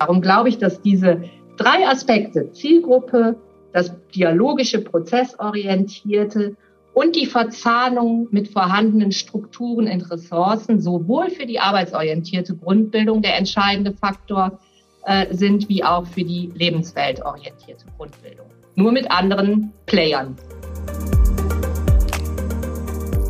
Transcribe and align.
Darum 0.00 0.22
glaube 0.22 0.48
ich, 0.48 0.56
dass 0.56 0.80
diese 0.80 1.24
drei 1.58 1.86
Aspekte, 1.86 2.50
Zielgruppe, 2.52 3.36
das 3.74 3.94
dialogische, 4.14 4.80
prozessorientierte 4.80 6.56
und 6.94 7.16
die 7.16 7.26
Verzahnung 7.26 8.26
mit 8.30 8.48
vorhandenen 8.48 9.12
Strukturen 9.12 9.86
und 9.86 10.10
Ressourcen 10.10 10.80
sowohl 10.80 11.28
für 11.28 11.44
die 11.44 11.60
arbeitsorientierte 11.60 12.56
Grundbildung 12.56 13.20
der 13.20 13.36
entscheidende 13.36 13.92
Faktor 13.92 14.58
äh, 15.04 15.26
sind, 15.34 15.68
wie 15.68 15.84
auch 15.84 16.06
für 16.06 16.24
die 16.24 16.50
lebensweltorientierte 16.54 17.84
Grundbildung. 17.98 18.46
Nur 18.76 18.92
mit 18.92 19.10
anderen 19.10 19.74
Playern. 19.84 20.34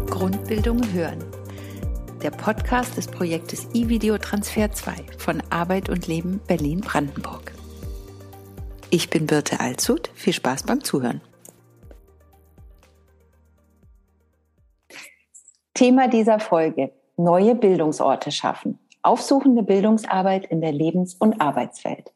Grundbildung 0.09 0.80
hören. 0.93 1.18
Der 2.23 2.30
Podcast 2.30 2.98
des 2.98 3.07
Projektes 3.07 3.66
E-Video 3.73 4.18
Transfer 4.18 4.70
2 4.70 4.93
von 5.16 5.43
Arbeit 5.48 5.88
und 5.88 6.06
Leben 6.06 6.38
Berlin-Brandenburg. 6.47 7.52
Ich 8.91 9.09
bin 9.09 9.27
Birte 9.27 9.59
Alzut. 9.59 10.11
Viel 10.15 10.34
Spaß 10.34 10.64
beim 10.64 10.84
Zuhören. 10.84 11.23
Thema 15.73 16.09
dieser 16.09 16.41
Folge. 16.41 16.92
Neue 17.16 17.55
Bildungsorte 17.55 18.30
schaffen. 18.30 18.78
Aufsuchende 19.02 19.62
Bildungsarbeit 19.62 20.45
in 20.45 20.61
der 20.61 20.73
Lebens- 20.73 21.14
und 21.14 21.41
Arbeitswelt. 21.41 22.12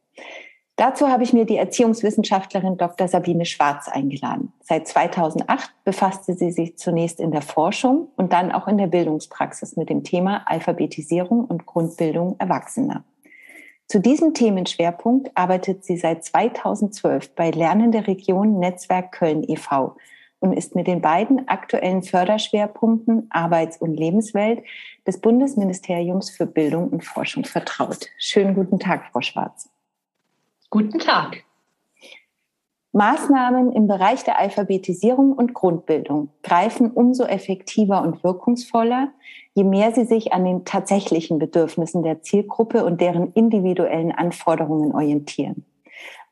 Dazu 0.76 1.08
habe 1.08 1.22
ich 1.22 1.32
mir 1.32 1.44
die 1.44 1.56
Erziehungswissenschaftlerin 1.56 2.76
Dr. 2.76 3.06
Sabine 3.06 3.44
Schwarz 3.44 3.88
eingeladen. 3.88 4.52
Seit 4.60 4.88
2008 4.88 5.70
befasste 5.84 6.34
sie 6.34 6.50
sich 6.50 6.76
zunächst 6.78 7.20
in 7.20 7.30
der 7.30 7.42
Forschung 7.42 8.08
und 8.16 8.32
dann 8.32 8.50
auch 8.50 8.66
in 8.66 8.78
der 8.78 8.88
Bildungspraxis 8.88 9.76
mit 9.76 9.88
dem 9.88 10.02
Thema 10.02 10.42
Alphabetisierung 10.46 11.44
und 11.44 11.64
Grundbildung 11.64 12.34
Erwachsener. 12.40 13.04
Zu 13.86 14.00
diesem 14.00 14.34
Themenschwerpunkt 14.34 15.30
arbeitet 15.36 15.84
sie 15.84 15.96
seit 15.96 16.24
2012 16.24 17.36
bei 17.36 17.50
Lernende 17.50 18.08
Region 18.08 18.58
Netzwerk 18.58 19.12
Köln 19.12 19.44
e.V. 19.46 19.94
und 20.40 20.54
ist 20.54 20.74
mit 20.74 20.88
den 20.88 21.00
beiden 21.00 21.46
aktuellen 21.46 22.02
Förderschwerpunkten 22.02 23.28
Arbeits- 23.30 23.76
und 23.76 23.94
Lebenswelt 23.94 24.64
des 25.06 25.20
Bundesministeriums 25.20 26.30
für 26.30 26.46
Bildung 26.46 26.88
und 26.88 27.04
Forschung 27.04 27.44
vertraut. 27.44 28.08
Schönen 28.18 28.56
guten 28.56 28.80
Tag, 28.80 29.04
Frau 29.12 29.20
Schwarz. 29.20 29.68
Guten 30.74 30.98
Tag. 30.98 31.44
Maßnahmen 32.90 33.70
im 33.70 33.86
Bereich 33.86 34.24
der 34.24 34.40
Alphabetisierung 34.40 35.32
und 35.32 35.54
Grundbildung 35.54 36.30
greifen 36.42 36.90
umso 36.90 37.22
effektiver 37.22 38.02
und 38.02 38.24
wirkungsvoller, 38.24 39.12
je 39.54 39.62
mehr 39.62 39.92
sie 39.92 40.04
sich 40.04 40.32
an 40.32 40.44
den 40.44 40.64
tatsächlichen 40.64 41.38
Bedürfnissen 41.38 42.02
der 42.02 42.22
Zielgruppe 42.22 42.84
und 42.84 43.00
deren 43.00 43.32
individuellen 43.34 44.10
Anforderungen 44.10 44.92
orientieren. 44.92 45.64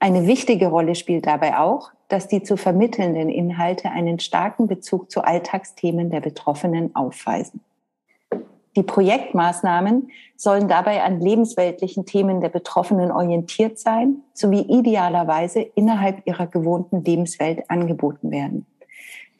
Eine 0.01 0.27
wichtige 0.27 0.67
Rolle 0.67 0.97
spielt 0.97 1.25
dabei 1.29 1.61
auch, 1.61 1.93
dass 2.09 2.27
die 2.27 2.43
zu 2.43 2.57
vermittelnden 2.57 3.29
Inhalte 3.29 3.91
einen 3.91 4.19
starken 4.19 4.67
Bezug 4.67 5.09
zu 5.09 5.23
Alltagsthemen 5.23 6.11
der 6.11 6.21
Betroffenen 6.21 6.97
aufweisen. 6.97 7.61
Die 8.75 8.83
Projektmaßnahmen 8.83 10.11
sollen 10.37 10.67
dabei 10.67 11.03
an 11.03 11.21
lebensweltlichen 11.21 12.07
Themen 12.07 12.41
der 12.41 12.49
Betroffenen 12.49 13.11
orientiert 13.11 13.79
sein, 13.79 14.23
sowie 14.33 14.63
idealerweise 14.63 15.61
innerhalb 15.61 16.27
ihrer 16.27 16.47
gewohnten 16.47 17.05
Lebenswelt 17.05 17.69
angeboten 17.69 18.31
werden. 18.31 18.67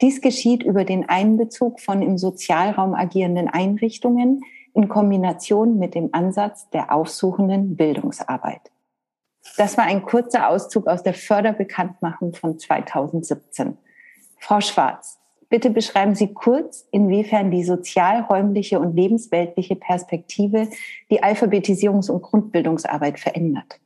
Dies 0.01 0.21
geschieht 0.21 0.63
über 0.63 0.85
den 0.85 1.09
Einbezug 1.09 1.79
von 1.79 2.01
im 2.01 2.17
Sozialraum 2.17 2.93
agierenden 2.93 3.47
Einrichtungen 3.47 4.41
in 4.73 4.87
Kombination 4.87 5.79
mit 5.79 5.95
dem 5.95 6.09
Ansatz 6.11 6.69
der 6.69 6.93
aufsuchenden 6.93 7.75
Bildungsarbeit. 7.75 8.71
Das 9.57 9.77
war 9.77 9.85
ein 9.85 10.03
kurzer 10.03 10.49
Auszug 10.49 10.87
aus 10.87 11.03
der 11.03 11.13
Förderbekanntmachung 11.13 12.33
von 12.33 12.57
2017. 12.57 13.77
Frau 14.39 14.61
Schwarz, 14.61 15.19
Bitte 15.53 15.69
beschreiben 15.69 16.15
Sie 16.15 16.33
kurz, 16.33 16.87
inwiefern 16.89 17.51
die 17.51 17.63
sozialräumliche 17.63 18.79
und 18.79 18.95
lebensweltliche 18.95 19.75
Perspektive 19.75 20.67
die 21.11 21.23
Alphabetisierungs- 21.23 22.09
und 22.09 22.23
Grundbildungsarbeit 22.23 23.19
verändert. 23.19 23.79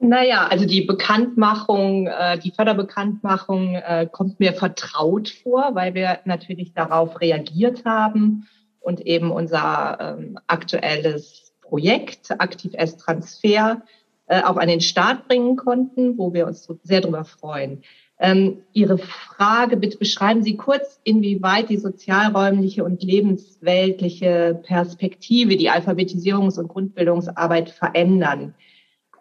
Naja, 0.00 0.48
also 0.48 0.66
die 0.66 0.82
Bekanntmachung, 0.82 2.08
äh, 2.08 2.38
die 2.38 2.50
Förderbekanntmachung 2.50 3.76
äh, 3.76 4.06
kommt 4.12 4.38
mir 4.38 4.52
vertraut 4.52 5.30
vor, 5.30 5.74
weil 5.74 5.94
wir 5.94 6.18
natürlich 6.26 6.74
darauf 6.74 7.22
reagiert 7.22 7.86
haben 7.86 8.46
und 8.80 9.00
eben 9.00 9.30
unser 9.30 10.18
ähm, 10.18 10.38
aktuelles 10.46 11.54
Projekt 11.62 12.38
Aktiv 12.38 12.72
S 12.74 12.98
Transfer 12.98 13.80
äh, 14.26 14.42
auch 14.42 14.58
an 14.58 14.68
den 14.68 14.82
Start 14.82 15.26
bringen 15.26 15.56
konnten, 15.56 16.18
wo 16.18 16.34
wir 16.34 16.46
uns 16.46 16.68
sehr 16.82 17.00
darüber 17.00 17.24
freuen. 17.24 17.82
Ähm, 18.18 18.62
Ihre 18.72 18.98
Frage, 18.98 19.76
bitte 19.76 19.98
beschreiben 19.98 20.42
Sie 20.42 20.56
kurz, 20.56 21.00
inwieweit 21.04 21.68
die 21.68 21.78
sozialräumliche 21.78 22.84
und 22.84 23.02
lebensweltliche 23.02 24.60
Perspektive 24.62 25.56
die 25.56 25.70
Alphabetisierungs- 25.70 26.58
und 26.58 26.68
Grundbildungsarbeit 26.68 27.70
verändern. 27.70 28.54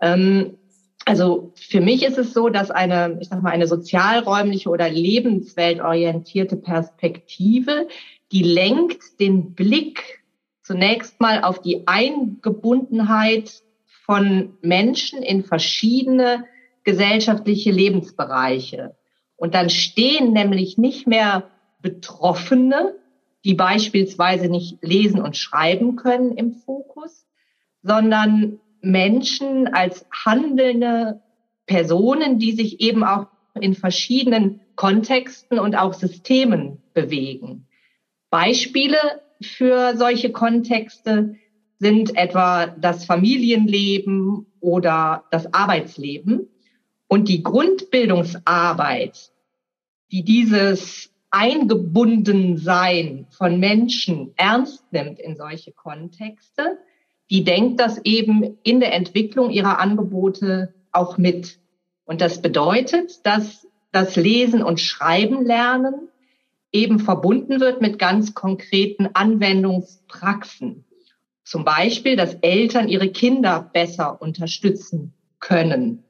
Ähm, 0.01 0.57
also 1.05 1.51
für 1.55 1.81
mich 1.81 2.03
ist 2.03 2.17
es 2.17 2.33
so, 2.33 2.49
dass 2.49 2.71
eine, 2.71 3.17
ich 3.19 3.29
sag 3.29 3.41
mal, 3.41 3.49
eine 3.49 3.67
sozialräumliche 3.67 4.69
oder 4.69 4.89
lebensweltorientierte 4.89 6.55
Perspektive, 6.55 7.87
die 8.31 8.43
lenkt 8.43 9.19
den 9.19 9.53
Blick 9.53 10.23
zunächst 10.61 11.19
mal 11.19 11.43
auf 11.43 11.61
die 11.61 11.87
Eingebundenheit 11.87 13.63
von 14.05 14.53
Menschen 14.61 15.23
in 15.23 15.43
verschiedene 15.43 16.45
gesellschaftliche 16.83 17.71
Lebensbereiche. 17.71 18.95
Und 19.35 19.55
dann 19.55 19.69
stehen 19.69 20.33
nämlich 20.33 20.77
nicht 20.77 21.07
mehr 21.07 21.49
Betroffene, 21.81 22.95
die 23.45 23.53
beispielsweise 23.53 24.47
nicht 24.47 24.77
lesen 24.81 25.21
und 25.21 25.35
schreiben 25.35 25.95
können 25.95 26.31
im 26.37 26.53
Fokus, 26.53 27.25
sondern 27.81 28.59
Menschen 28.81 29.67
als 29.67 30.05
handelnde 30.25 31.21
Personen, 31.65 32.39
die 32.39 32.53
sich 32.53 32.79
eben 32.81 33.03
auch 33.03 33.27
in 33.59 33.73
verschiedenen 33.73 34.61
Kontexten 34.75 35.59
und 35.59 35.75
auch 35.75 35.93
Systemen 35.93 36.81
bewegen. 36.93 37.67
Beispiele 38.29 38.97
für 39.41 39.95
solche 39.95 40.31
Kontexte 40.31 41.35
sind 41.79 42.17
etwa 42.17 42.67
das 42.67 43.05
Familienleben 43.05 44.47
oder 44.59 45.25
das 45.31 45.53
Arbeitsleben. 45.53 46.47
Und 47.13 47.29
die 47.29 47.43
Grundbildungsarbeit, 47.43 49.31
die 50.11 50.23
dieses 50.23 51.11
Eingebundensein 51.29 53.27
von 53.29 53.59
Menschen 53.59 54.33
ernst 54.35 54.91
nimmt 54.91 55.19
in 55.19 55.35
solche 55.35 55.73
Kontexte, 55.73 56.79
die 57.29 57.43
denkt 57.43 57.79
das 57.79 58.03
eben 58.03 58.57
in 58.63 58.79
der 58.79 58.95
Entwicklung 58.95 59.51
ihrer 59.51 59.77
Angebote 59.77 60.73
auch 60.91 61.19
mit. 61.19 61.59
Und 62.03 62.19
das 62.19 62.41
bedeutet, 62.41 63.23
dass 63.27 63.67
das 63.91 64.15
Lesen 64.15 64.63
und 64.63 64.79
Schreiben 64.79 65.45
lernen 65.45 66.09
eben 66.71 66.97
verbunden 66.97 67.59
wird 67.59 67.79
mit 67.79 67.99
ganz 67.99 68.33
konkreten 68.33 69.09
Anwendungspraxen. 69.13 70.83
Zum 71.43 71.63
Beispiel, 71.63 72.15
dass 72.15 72.33
Eltern 72.41 72.89
ihre 72.89 73.09
Kinder 73.09 73.69
besser 73.71 74.19
unterstützen 74.19 75.13
können 75.39 76.02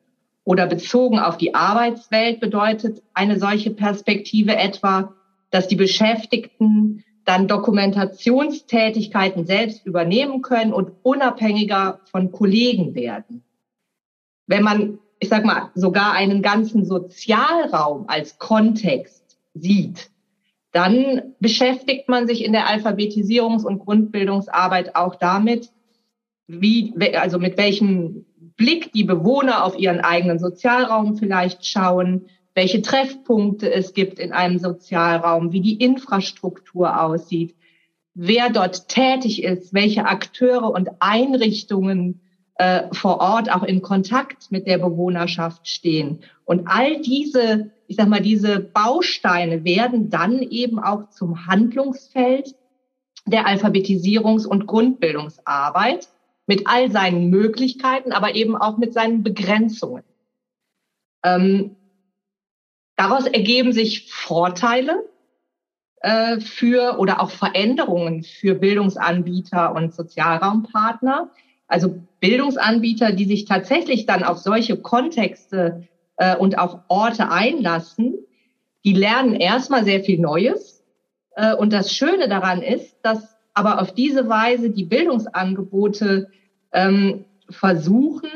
oder 0.46 0.68
bezogen 0.68 1.20
auf 1.20 1.38
die 1.38 1.56
Arbeitswelt 1.56 2.40
bedeutet 2.40 3.02
eine 3.14 3.40
solche 3.40 3.72
Perspektive 3.72 4.56
etwa, 4.56 5.14
dass 5.52 5.68
die 5.68 5.76
Beschäftigten 5.76 7.04
dann 7.26 7.48
Dokumentationstätigkeiten 7.48 9.46
selbst 9.46 9.86
übernehmen 9.86 10.42
können 10.42 10.74
und 10.74 10.92
unabhängiger 11.04 12.02
von 12.12 12.32
Kollegen 12.32 12.96
werden. 12.96 13.44
Wenn 14.46 14.64
man, 14.64 15.00
ich 15.20 15.30
sag 15.30 15.46
mal, 15.46 15.72
sogar 15.74 16.12
einen 16.14 16.42
ganzen 16.42 16.86
Sozialraum 16.86 18.10
als 18.10 18.40
Kontext 18.40 19.38
sieht, 19.54 20.10
dann 20.74 21.36
beschäftigt 21.40 22.10
man 22.10 22.28
sich 22.28 22.44
in 22.44 22.52
der 22.52 22.68
Alphabetisierungs- 22.68 23.64
und 23.64 23.80
Grundbildungsarbeit 23.80 24.96
auch 24.96 25.16
damit, 25.16 25.72
wie, 26.48 26.94
also 27.16 27.40
mit 27.40 27.58
welchem 27.58 28.26
Blick 28.56 28.92
die 28.94 29.04
Bewohner 29.04 29.64
auf 29.64 29.78
ihren 29.78 30.02
eigenen 30.02 30.40
Sozialraum 30.40 31.18
vielleicht 31.18 31.66
schauen, 31.66 32.28
welche 32.56 32.82
Treffpunkte 32.82 33.72
es 33.72 33.94
gibt 33.94 34.20
in 34.20 34.32
einem 34.32 34.60
Sozialraum, 34.60 35.52
wie 35.52 35.62
die 35.62 35.76
Infrastruktur 35.76 37.02
aussieht, 37.02 37.56
wer 38.14 38.50
dort 38.50 38.88
tätig 38.88 39.44
ist, 39.44 39.74
welche 39.74 40.06
Akteure 40.06 40.72
und 40.72 40.90
Einrichtungen 41.00 42.22
äh, 42.56 42.84
vor 42.92 43.20
Ort 43.20 43.52
auch 43.52 43.64
in 43.64 43.82
Kontakt 43.82 44.52
mit 44.52 44.68
der 44.68 44.78
Bewohnerschaft 44.78 45.68
stehen. 45.68 46.20
Und 46.46 46.68
all 46.68 47.02
diese, 47.02 47.72
ich 47.88 47.96
sag 47.96 48.08
mal, 48.08 48.22
diese 48.22 48.60
Bausteine 48.60 49.64
werden 49.64 50.12
dann 50.12 50.42
eben 50.44 50.78
auch 50.78 51.10
zum 51.10 51.48
Handlungsfeld 51.48 52.56
der 53.26 53.48
Alphabetisierungs- 53.48 54.46
und 54.46 54.68
Grundbildungsarbeit 54.68 56.08
mit 56.46 56.68
all 56.68 56.92
seinen 56.92 57.30
Möglichkeiten, 57.30 58.12
aber 58.12 58.36
eben 58.36 58.56
auch 58.56 58.78
mit 58.78 58.94
seinen 58.94 59.24
Begrenzungen. 59.24 60.04
Ähm, 61.24 61.76
daraus 62.96 63.26
ergeben 63.28 63.72
sich 63.72 64.12
Vorteile 64.12 65.04
äh, 66.02 66.40
für 66.40 67.00
oder 67.00 67.22
auch 67.22 67.32
Veränderungen 67.32 68.24
für 68.24 68.56
Bildungsanbieter 68.56 69.74
und 69.74 69.94
Sozialraumpartner. 69.94 71.32
Also 71.68 72.04
Bildungsanbieter, 72.20 73.14
die 73.14 73.26
sich 73.26 73.46
tatsächlich 73.46 74.06
dann 74.06 74.24
auf 74.24 74.38
solche 74.38 74.78
Kontexte 74.78 75.88
äh, 76.18 76.36
und 76.36 76.58
auch 76.58 76.82
Orte 76.90 77.32
einlassen, 77.32 78.16
die 78.84 78.94
lernen 78.94 79.36
erstmal 79.36 79.86
sehr 79.86 80.04
viel 80.04 80.20
Neues. 80.20 80.84
Äh, 81.36 81.56
und 81.56 81.72
das 81.72 81.94
Schöne 81.94 82.28
daran 82.28 82.62
ist, 82.62 82.98
dass 83.02 83.33
aber 83.54 83.82
auf 83.82 83.94
diese 83.94 84.28
Weise 84.30 84.70
die 84.70 84.86
Bildungsangebote 84.86 86.30
ähm, 86.72 87.26
versuchen, 87.50 88.30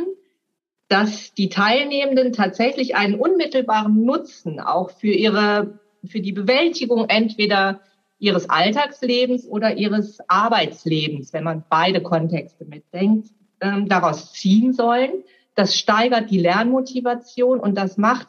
dass 0.87 1.33
die 1.33 1.49
Teilnehmenden 1.49 2.33
tatsächlich 2.33 2.95
einen 2.95 3.15
unmittelbaren 3.15 4.05
Nutzen 4.05 4.59
auch 4.59 4.91
für 4.91 5.11
ihre, 5.11 5.79
für 6.05 6.21
die 6.21 6.31
Bewältigung 6.31 7.09
entweder 7.09 7.81
ihres 8.19 8.49
Alltagslebens 8.49 9.47
oder 9.47 9.77
ihres 9.77 10.19
Arbeitslebens, 10.27 11.33
wenn 11.33 11.43
man 11.43 11.63
beide 11.69 12.01
Kontexte 12.01 12.65
mitdenkt, 12.65 13.29
ähm, 13.61 13.87
daraus 13.87 14.33
ziehen 14.33 14.73
sollen. 14.73 15.23
Das 15.55 15.77
steigert 15.77 16.31
die 16.31 16.39
Lernmotivation 16.39 17.59
und 17.59 17.75
das 17.75 17.97
macht, 17.97 18.27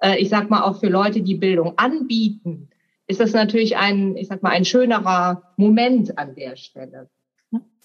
äh, 0.00 0.16
ich 0.18 0.28
sag 0.28 0.48
mal, 0.50 0.62
auch 0.62 0.80
für 0.80 0.88
Leute, 0.88 1.22
die 1.22 1.34
Bildung 1.34 1.74
anbieten, 1.76 2.68
ist 3.08 3.20
das 3.20 3.32
natürlich 3.32 3.76
ein, 3.76 4.16
ich 4.16 4.28
sag 4.28 4.42
mal, 4.42 4.50
ein 4.50 4.66
schönerer 4.66 5.42
Moment 5.56 6.18
an 6.18 6.36
der 6.36 6.56
Stelle. 6.56 7.08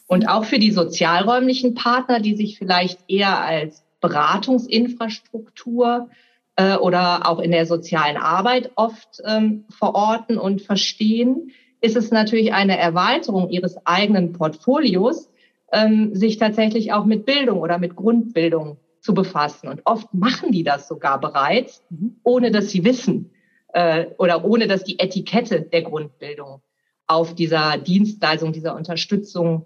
Und 0.06 0.28
auch 0.28 0.44
für 0.44 0.60
die 0.60 0.72
sozialräumlichen 0.72 1.76
Partner, 1.76 2.20
die 2.20 2.36
sich 2.36 2.58
vielleicht 2.60 3.00
eher 3.08 3.40
als 3.40 3.86
Beratungsinfrastruktur 4.02 6.10
äh, 6.58 6.76
oder 6.76 7.26
auch 7.28 7.40
in 7.40 7.52
der 7.52 7.66
sozialen 7.66 8.18
Arbeit 8.18 8.72
oft 8.76 9.22
ähm, 9.26 9.64
verorten 9.70 10.38
und 10.38 10.62
verstehen, 10.62 11.52
ist 11.80 11.96
es 11.96 12.12
natürlich 12.12 12.52
eine 12.54 12.78
Erweiterung 12.78 13.50
ihres 13.50 13.78
eigenen 13.86 14.34
Portfolios, 14.34 15.30
ähm, 15.72 16.14
sich 16.14 16.38
tatsächlich 16.38 16.92
auch 16.92 17.06
mit 17.06 17.26
Bildung 17.26 17.62
oder 17.62 17.78
mit 17.78 17.96
Grundbildung 17.96 18.76
zu 19.00 19.14
befassen. 19.14 19.70
Und 19.70 19.84
oft 19.86 20.14
machen 20.14 20.52
die 20.52 20.64
das 20.64 20.90
sogar 20.90 21.22
bereits, 21.22 21.82
mhm. 21.90 22.18
ohne 22.24 22.52
dass 22.52 22.70
sie 22.70 22.84
wissen 22.84 23.33
äh, 23.74 24.08
oder 24.18 24.46
ohne 24.46 24.68
dass 24.68 24.84
die 24.84 25.00
Etikette 25.00 25.62
der 25.62 25.82
Grundbildung 25.82 26.62
auf 27.08 27.36
dieser 27.36 27.78
Dienstleistung, 27.78 28.54
dieser 28.54 28.76
Unterstützung 28.76 29.66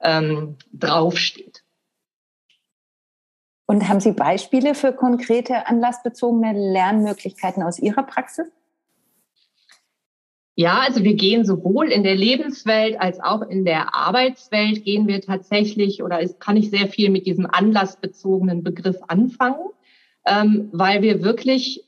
ähm, 0.00 0.56
draufsteht. 0.72 1.62
Und 3.66 3.86
haben 3.88 4.00
Sie 4.00 4.12
Beispiele 4.12 4.74
für 4.74 4.92
konkrete 4.92 5.66
anlassbezogene 5.66 6.72
Lernmöglichkeiten 6.72 7.62
aus 7.62 7.78
Ihrer 7.78 8.02
Praxis? 8.04 8.46
Ja, 10.54 10.80
also 10.80 11.04
wir 11.04 11.14
gehen 11.14 11.44
sowohl 11.44 11.92
in 11.92 12.02
der 12.02 12.16
Lebenswelt 12.16 13.00
als 13.00 13.20
auch 13.20 13.42
in 13.42 13.64
der 13.64 13.94
Arbeitswelt 13.94 14.84
gehen 14.84 15.06
wir 15.06 15.20
tatsächlich 15.20 16.02
oder 16.02 16.20
ist, 16.20 16.40
kann 16.40 16.56
ich 16.56 16.70
sehr 16.70 16.88
viel 16.88 17.10
mit 17.10 17.26
diesem 17.26 17.46
anlassbezogenen 17.46 18.64
Begriff 18.64 18.96
anfangen, 19.06 19.68
ähm, 20.26 20.68
weil 20.72 21.02
wir 21.02 21.22
wirklich 21.22 21.84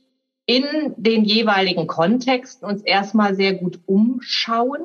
in 0.50 0.94
den 0.96 1.22
jeweiligen 1.22 1.86
Kontexten 1.86 2.68
uns 2.68 2.82
erstmal 2.82 3.36
sehr 3.36 3.54
gut 3.54 3.78
umschauen 3.86 4.82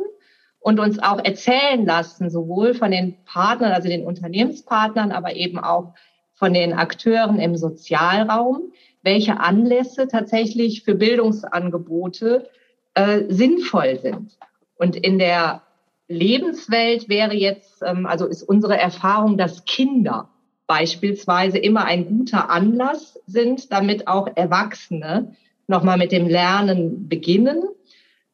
und 0.60 0.80
uns 0.80 1.00
auch 1.00 1.18
erzählen 1.18 1.84
lassen, 1.84 2.30
sowohl 2.30 2.76
von 2.76 2.92
den 2.92 3.16
Partnern, 3.26 3.72
also 3.72 3.90
den 3.90 4.06
Unternehmenspartnern, 4.06 5.12
aber 5.12 5.36
eben 5.36 5.58
auch 5.58 5.96
von 6.36 6.54
den 6.54 6.74
Akteuren 6.74 7.40
im 7.40 7.56
Sozialraum, 7.56 8.74
welche 9.02 9.40
Anlässe 9.40 10.08
tatsächlich 10.08 10.84
für 10.84 10.94
Bildungsangebote 10.94 12.48
äh, 12.94 13.24
sinnvoll 13.30 13.98
sind. 14.00 14.38
Und 14.76 14.96
in 14.96 15.18
der 15.18 15.64
Lebenswelt 16.08 17.10
wäre 17.10 17.34
jetzt, 17.34 17.82
ähm, 17.84 18.06
also 18.06 18.28
ist 18.28 18.44
unsere 18.44 18.78
Erfahrung, 18.78 19.40
dass 19.40 19.66
Kinder 19.66 20.30
beispielsweise 20.68 21.58
immer 21.58 21.86
ein 21.86 22.06
guter 22.06 22.52
Anlass 22.52 23.20
sind, 23.26 23.72
damit 23.72 24.08
auch 24.08 24.28
Erwachsene 24.36 25.34
nochmal 25.68 25.98
mit 25.98 26.12
dem 26.12 26.28
Lernen 26.28 27.08
beginnen. 27.08 27.64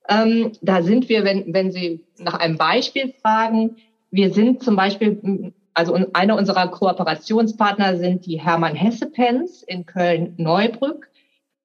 Ähm, 0.10 0.52
da 0.62 0.82
sind 0.82 1.10
wir, 1.10 1.24
wenn, 1.24 1.54
wenn 1.54 1.72
Sie 1.72 2.04
nach 2.18 2.36
einem 2.36 2.58
Beispiel 2.58 3.14
fragen, 3.22 3.78
wir 4.10 4.34
sind 4.34 4.64
zum 4.64 4.76
Beispiel 4.76 5.54
also 5.74 5.98
einer 6.14 6.36
unserer 6.36 6.68
Kooperationspartner 6.68 7.98
sind 7.98 8.26
die 8.26 8.40
Hermann 8.40 8.76
Hesse 8.76 9.10
Pens 9.10 9.64
in 9.64 9.86
Köln-Neubrück. 9.86 11.10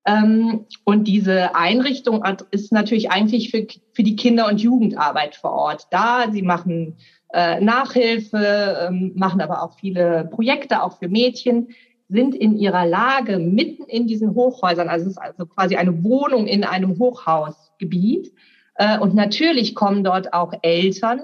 Ähm, 0.07 0.67
und 0.85 1.09
diese 1.09 1.57
Einrichtung 1.57 2.23
ist 2.53 2.73
natürlich 2.73 3.11
eigentlich 3.11 3.51
für, 3.51 3.67
für 3.93 4.05
die 4.05 4.15
Kinder- 4.15 4.47
und 4.47 4.61
Jugendarbeit 4.61 5.35
vor 5.35 5.53
Ort 5.53 5.89
da. 5.91 6.31
Sie 6.31 6.43
machen 6.43 6.97
äh, 7.33 7.61
Nachhilfe, 7.61 8.87
ähm, 8.89 9.13
machen 9.17 9.41
aber 9.41 9.63
auch 9.63 9.77
viele 9.79 10.29
Projekte, 10.31 10.83
auch 10.83 10.99
für 10.99 11.09
Mädchen, 11.09 11.71
sind 12.08 12.35
in 12.35 12.56
ihrer 12.56 12.87
Lage 12.87 13.38
mitten 13.38 13.85
in 13.85 14.06
diesen 14.06 14.35
Hochhäusern. 14.35 14.88
Also 14.88 15.06
es 15.06 15.12
ist 15.12 15.19
also 15.19 15.47
quasi 15.47 15.76
eine 15.76 16.05
Wohnung 16.05 16.47
in 16.47 16.64
einem 16.64 16.99
Hochhausgebiet. 16.99 18.32
Äh, 18.76 18.99
und 18.99 19.14
natürlich 19.14 19.75
kommen 19.75 20.05
dort 20.05 20.32
auch 20.32 20.53
Eltern 20.62 21.20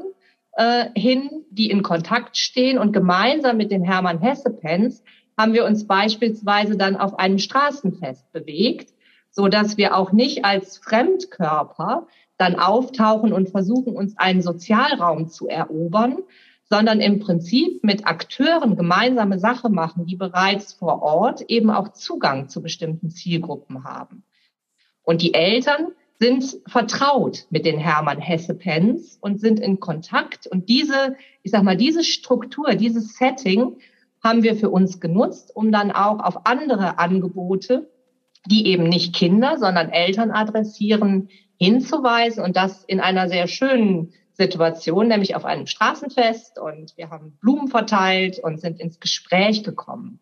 äh, 0.52 0.86
hin, 0.94 1.30
die 1.50 1.70
in 1.70 1.82
Kontakt 1.82 2.36
stehen. 2.36 2.78
Und 2.78 2.92
gemeinsam 2.92 3.56
mit 3.56 3.70
den 3.70 3.84
Hermann 3.84 4.20
Hesse 4.20 4.50
Pens 4.50 5.02
haben 5.38 5.54
wir 5.54 5.64
uns 5.64 5.86
beispielsweise 5.86 6.76
dann 6.76 6.96
auf 6.96 7.18
einem 7.18 7.38
Straßenfest 7.38 8.32
bewegt, 8.32 8.92
so 9.30 9.48
dass 9.48 9.76
wir 9.76 9.96
auch 9.96 10.12
nicht 10.12 10.44
als 10.44 10.78
Fremdkörper 10.78 12.06
dann 12.38 12.56
auftauchen 12.56 13.32
und 13.32 13.50
versuchen, 13.50 13.94
uns 13.94 14.18
einen 14.18 14.42
Sozialraum 14.42 15.28
zu 15.28 15.48
erobern, 15.48 16.18
sondern 16.72 17.02
im 17.02 17.20
Prinzip 17.20 17.84
mit 17.84 18.06
Akteuren 18.06 18.76
gemeinsame 18.76 19.38
Sache 19.38 19.68
machen, 19.68 20.06
die 20.06 20.16
bereits 20.16 20.72
vor 20.72 21.02
Ort 21.02 21.42
eben 21.48 21.68
auch 21.68 21.92
Zugang 21.92 22.48
zu 22.48 22.62
bestimmten 22.62 23.10
Zielgruppen 23.10 23.84
haben. 23.84 24.24
Und 25.02 25.20
die 25.20 25.34
Eltern 25.34 25.88
sind 26.18 26.56
vertraut 26.66 27.44
mit 27.50 27.66
den 27.66 27.78
Hermann 27.78 28.20
Hesse 28.20 28.54
Pens 28.54 29.18
und 29.20 29.38
sind 29.38 29.60
in 29.60 29.80
Kontakt. 29.80 30.46
Und 30.46 30.70
diese, 30.70 31.14
ich 31.42 31.50
sag 31.52 31.62
mal, 31.62 31.76
diese 31.76 32.04
Struktur, 32.04 32.74
dieses 32.74 33.18
Setting 33.18 33.76
haben 34.24 34.42
wir 34.42 34.56
für 34.56 34.70
uns 34.70 34.98
genutzt, 34.98 35.54
um 35.54 35.72
dann 35.72 35.90
auch 35.90 36.20
auf 36.20 36.46
andere 36.46 36.98
Angebote, 36.98 37.90
die 38.46 38.66
eben 38.66 38.84
nicht 38.84 39.14
Kinder, 39.14 39.58
sondern 39.58 39.90
Eltern 39.90 40.30
adressieren, 40.30 41.28
hinzuweisen 41.58 42.42
und 42.42 42.56
das 42.56 42.82
in 42.84 42.98
einer 42.98 43.28
sehr 43.28 43.46
schönen 43.46 44.14
Situation, 44.42 45.08
nämlich 45.08 45.36
auf 45.36 45.44
einem 45.44 45.66
Straßenfest 45.66 46.58
und 46.58 46.96
wir 46.96 47.10
haben 47.10 47.38
Blumen 47.40 47.68
verteilt 47.68 48.38
und 48.40 48.60
sind 48.60 48.80
ins 48.80 48.98
Gespräch 48.98 49.62
gekommen. 49.62 50.18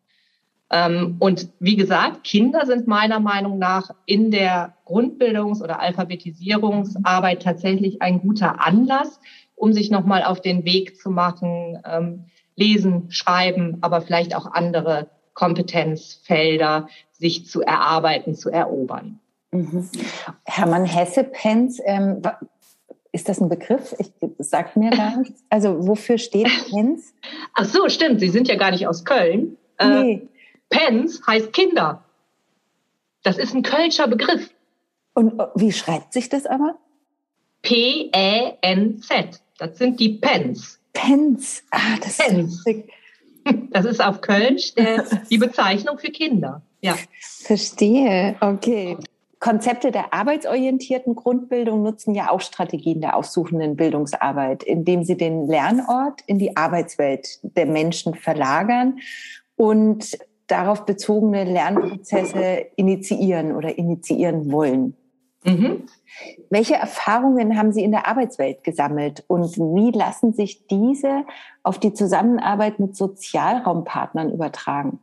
Ähm, 0.70 1.16
und 1.18 1.48
wie 1.58 1.76
gesagt, 1.76 2.22
Kinder 2.22 2.66
sind 2.66 2.86
meiner 2.86 3.18
Meinung 3.18 3.58
nach 3.58 3.90
in 4.06 4.30
der 4.30 4.74
Grundbildungs- 4.86 5.62
oder 5.62 5.80
Alphabetisierungsarbeit 5.80 7.42
tatsächlich 7.42 8.02
ein 8.02 8.20
guter 8.20 8.64
Anlass, 8.64 9.20
um 9.56 9.72
sich 9.72 9.90
nochmal 9.90 10.22
auf 10.22 10.40
den 10.40 10.64
Weg 10.64 10.96
zu 10.96 11.10
machen, 11.10 11.78
ähm, 11.84 12.26
lesen, 12.56 13.10
schreiben, 13.10 13.78
aber 13.80 14.00
vielleicht 14.00 14.36
auch 14.36 14.46
andere 14.52 15.08
Kompetenzfelder 15.34 16.88
sich 17.12 17.46
zu 17.46 17.62
erarbeiten, 17.62 18.34
zu 18.34 18.50
erobern. 18.50 19.18
Mhm. 19.52 19.88
Hermann 20.44 20.84
Hesse-Penz, 20.84 21.80
ähm, 21.84 22.22
ist 23.12 23.28
das 23.28 23.40
ein 23.40 23.48
Begriff? 23.48 23.94
Ich 23.98 24.12
sag 24.38 24.76
mir 24.76 24.90
gar 24.90 25.16
nichts. 25.18 25.42
Also 25.48 25.86
wofür 25.86 26.18
steht 26.18 26.48
Penz? 26.70 27.14
Ach 27.54 27.64
so, 27.64 27.88
stimmt. 27.88 28.20
Sie 28.20 28.28
sind 28.28 28.48
ja 28.48 28.56
gar 28.56 28.70
nicht 28.70 28.86
aus 28.86 29.04
Köln. 29.04 29.56
Äh, 29.78 30.02
nee. 30.02 30.28
Pens 30.68 31.20
heißt 31.26 31.52
Kinder. 31.52 32.04
Das 33.22 33.38
ist 33.38 33.54
ein 33.54 33.62
Kölscher 33.62 34.08
Begriff. 34.08 34.50
Und 35.14 35.38
äh, 35.38 35.46
wie 35.56 35.72
schreibt 35.72 36.12
sich 36.12 36.28
das 36.28 36.46
aber? 36.46 36.76
P-E-N-Z. 37.62 39.42
Das 39.58 39.76
sind 39.78 40.00
die 40.00 40.10
Pens. 40.14 40.80
Pens. 40.92 41.62
Ah, 41.70 41.96
das 42.02 42.18
Pens. 42.18 42.66
ist 42.66 42.84
Das 43.70 43.84
ist 43.84 44.02
auf 44.02 44.20
Kölsch 44.20 44.74
der, 44.74 45.04
die 45.30 45.38
Bezeichnung 45.38 45.98
für 45.98 46.10
Kinder. 46.10 46.62
Ja. 46.82 46.96
Verstehe. 47.20 48.36
Okay. 48.40 48.96
Konzepte 49.40 49.90
der 49.90 50.12
arbeitsorientierten 50.12 51.14
Grundbildung 51.16 51.82
nutzen 51.82 52.14
ja 52.14 52.30
auch 52.30 52.42
Strategien 52.42 53.00
der 53.00 53.16
aussuchenden 53.16 53.74
Bildungsarbeit, 53.74 54.62
indem 54.62 55.02
sie 55.02 55.16
den 55.16 55.46
Lernort 55.46 56.20
in 56.26 56.38
die 56.38 56.56
Arbeitswelt 56.56 57.40
der 57.42 57.66
Menschen 57.66 58.14
verlagern 58.14 58.98
und 59.56 60.18
darauf 60.46 60.84
bezogene 60.84 61.44
Lernprozesse 61.44 62.66
initiieren 62.76 63.56
oder 63.56 63.78
initiieren 63.78 64.52
wollen. 64.52 64.94
Mhm. 65.44 65.86
Welche 66.50 66.74
Erfahrungen 66.74 67.56
haben 67.56 67.72
Sie 67.72 67.82
in 67.82 67.92
der 67.92 68.06
Arbeitswelt 68.06 68.62
gesammelt 68.62 69.24
und 69.26 69.56
wie 69.56 69.90
lassen 69.90 70.34
sich 70.34 70.66
diese 70.66 71.24
auf 71.62 71.78
die 71.78 71.94
Zusammenarbeit 71.94 72.78
mit 72.78 72.94
Sozialraumpartnern 72.94 74.30
übertragen? 74.32 74.98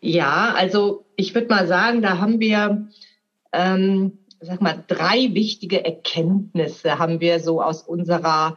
Ja, 0.00 0.54
also 0.56 1.04
ich 1.16 1.34
würde 1.34 1.48
mal 1.48 1.66
sagen, 1.66 2.00
da 2.00 2.18
haben 2.18 2.40
wir, 2.40 2.88
ähm, 3.52 4.18
sag 4.40 4.60
mal, 4.60 4.84
drei 4.86 5.34
wichtige 5.34 5.84
Erkenntnisse 5.84 6.98
haben 6.98 7.20
wir 7.20 7.40
so 7.40 7.62
aus 7.62 7.82
unserer 7.82 8.56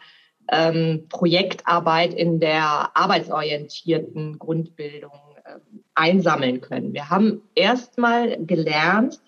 ähm, 0.51 1.05
Projektarbeit 1.09 2.13
in 2.13 2.39
der 2.39 2.95
arbeitsorientierten 2.95 4.37
Grundbildung 4.37 5.11
äh, 5.43 5.59
einsammeln 5.95 6.61
können. 6.61 6.93
Wir 6.93 7.09
haben 7.09 7.41
erstmal 7.55 8.43
gelernt, 8.45 9.19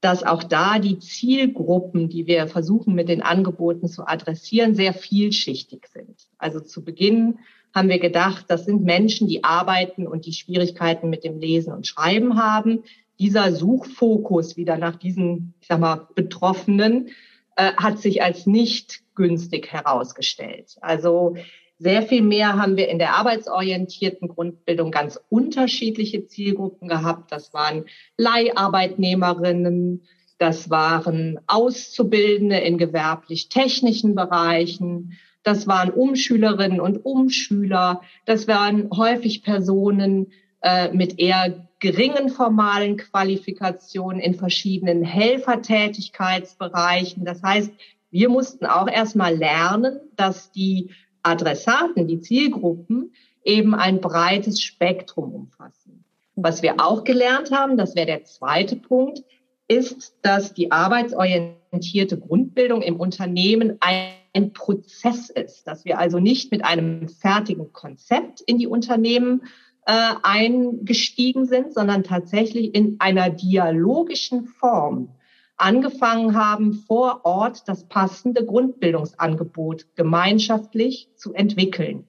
dass 0.00 0.22
auch 0.22 0.42
da 0.42 0.78
die 0.78 0.98
Zielgruppen, 0.98 2.08
die 2.08 2.26
wir 2.26 2.46
versuchen 2.46 2.94
mit 2.94 3.08
den 3.08 3.22
Angeboten 3.22 3.86
zu 3.86 4.06
adressieren, 4.06 4.74
sehr 4.74 4.94
vielschichtig 4.94 5.86
sind. 5.92 6.28
Also 6.38 6.60
zu 6.60 6.82
Beginn 6.82 7.38
haben 7.74 7.88
wir 7.88 7.98
gedacht, 7.98 8.46
das 8.48 8.64
sind 8.64 8.82
Menschen, 8.82 9.28
die 9.28 9.44
arbeiten 9.44 10.06
und 10.06 10.26
die 10.26 10.32
Schwierigkeiten 10.32 11.10
mit 11.10 11.22
dem 11.22 11.38
Lesen 11.38 11.72
und 11.72 11.86
Schreiben 11.86 12.42
haben. 12.42 12.84
Dieser 13.20 13.52
Suchfokus 13.52 14.56
wieder 14.56 14.78
nach 14.78 14.96
diesen, 14.96 15.54
ich 15.60 15.68
sag 15.68 15.78
mal, 15.78 16.08
Betroffenen 16.16 17.10
äh, 17.56 17.72
hat 17.76 17.98
sich 17.98 18.22
als 18.22 18.46
nicht 18.46 19.02
günstig 19.14 19.70
herausgestellt. 19.70 20.78
Also 20.80 21.36
sehr 21.78 22.02
viel 22.02 22.22
mehr 22.22 22.56
haben 22.56 22.76
wir 22.76 22.88
in 22.88 22.98
der 22.98 23.16
arbeitsorientierten 23.16 24.28
Grundbildung 24.28 24.90
ganz 24.90 25.20
unterschiedliche 25.28 26.26
Zielgruppen 26.26 26.88
gehabt. 26.88 27.30
Das 27.32 27.54
waren 27.54 27.84
Leiharbeitnehmerinnen, 28.16 30.02
das 30.38 30.70
waren 30.70 31.40
Auszubildende 31.46 32.58
in 32.58 32.78
gewerblich-technischen 32.78 34.14
Bereichen, 34.14 35.18
das 35.42 35.66
waren 35.66 35.90
Umschülerinnen 35.90 36.80
und 36.80 37.04
Umschüler, 37.04 38.02
das 38.26 38.48
waren 38.48 38.90
häufig 38.90 39.42
Personen 39.42 40.32
äh, 40.62 40.92
mit 40.92 41.18
eher 41.18 41.66
geringen 41.78 42.28
formalen 42.28 42.98
Qualifikationen 42.98 44.20
in 44.20 44.34
verschiedenen 44.34 45.02
Helfertätigkeitsbereichen. 45.02 47.24
Das 47.24 47.42
heißt, 47.42 47.72
wir 48.10 48.28
mussten 48.28 48.66
auch 48.66 48.88
erstmal 48.88 49.36
lernen, 49.36 50.00
dass 50.16 50.52
die 50.52 50.90
Adressaten, 51.22 52.06
die 52.06 52.20
Zielgruppen 52.20 53.12
eben 53.44 53.74
ein 53.74 54.00
breites 54.00 54.62
Spektrum 54.62 55.34
umfassen. 55.34 56.04
Was 56.34 56.62
wir 56.62 56.74
auch 56.78 57.04
gelernt 57.04 57.50
haben, 57.50 57.76
das 57.76 57.96
wäre 57.96 58.06
der 58.06 58.24
zweite 58.24 58.76
Punkt, 58.76 59.22
ist, 59.68 60.16
dass 60.22 60.52
die 60.52 60.72
arbeitsorientierte 60.72 62.18
Grundbildung 62.18 62.82
im 62.82 62.96
Unternehmen 62.96 63.78
ein 63.80 64.52
Prozess 64.52 65.30
ist, 65.30 65.66
dass 65.66 65.84
wir 65.84 65.98
also 65.98 66.18
nicht 66.18 66.50
mit 66.50 66.64
einem 66.64 67.08
fertigen 67.08 67.72
Konzept 67.72 68.40
in 68.40 68.58
die 68.58 68.66
Unternehmen 68.66 69.42
äh, 69.90 70.14
eingestiegen 70.22 71.46
sind, 71.46 71.74
sondern 71.74 72.04
tatsächlich 72.04 72.76
in 72.76 72.94
einer 73.00 73.28
dialogischen 73.28 74.44
Form 74.44 75.08
angefangen 75.56 76.36
haben, 76.36 76.74
vor 76.74 77.22
Ort 77.24 77.66
das 77.66 77.88
passende 77.88 78.46
Grundbildungsangebot 78.46 79.96
gemeinschaftlich 79.96 81.08
zu 81.16 81.34
entwickeln. 81.34 82.06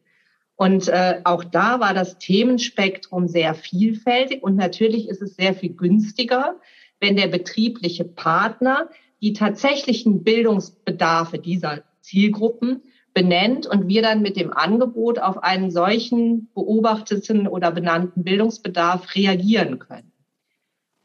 Und 0.55 0.89
äh, 0.89 1.21
auch 1.23 1.43
da 1.43 1.79
war 1.79 1.95
das 1.95 2.19
Themenspektrum 2.19 3.27
sehr 3.27 3.55
vielfältig 3.55 4.43
und 4.43 4.57
natürlich 4.57 5.09
ist 5.09 5.23
es 5.23 5.35
sehr 5.35 5.55
viel 5.55 5.73
günstiger, 5.73 6.59
wenn 6.99 7.15
der 7.15 7.29
betriebliche 7.29 8.05
Partner 8.05 8.89
die 9.23 9.33
tatsächlichen 9.33 10.23
Bildungsbedarfe 10.23 11.39
dieser 11.39 11.81
Zielgruppen 12.01 12.83
benennt 13.13 13.67
und 13.67 13.87
wir 13.87 14.01
dann 14.01 14.21
mit 14.21 14.37
dem 14.37 14.53
Angebot 14.53 15.19
auf 15.19 15.43
einen 15.43 15.71
solchen 15.71 16.49
beobachteten 16.53 17.47
oder 17.47 17.71
benannten 17.71 18.23
Bildungsbedarf 18.23 19.15
reagieren 19.15 19.79
können. 19.79 20.11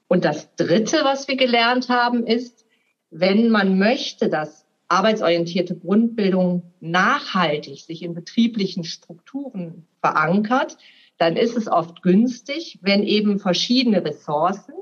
Und 0.08 0.24
das 0.24 0.54
Dritte, 0.54 1.00
was 1.02 1.26
wir 1.26 1.36
gelernt 1.36 1.88
haben, 1.88 2.26
ist, 2.26 2.64
wenn 3.10 3.50
man 3.50 3.78
möchte, 3.78 4.28
dass 4.28 4.66
arbeitsorientierte 4.88 5.76
Grundbildung 5.76 6.72
nachhaltig 6.80 7.80
sich 7.80 8.02
in 8.02 8.14
betrieblichen 8.14 8.84
Strukturen 8.84 9.86
verankert, 10.00 10.78
dann 11.18 11.36
ist 11.36 11.56
es 11.56 11.66
oft 11.66 12.02
günstig, 12.02 12.78
wenn 12.82 13.02
eben 13.02 13.40
verschiedene 13.40 14.04
Ressourcen, 14.04 14.74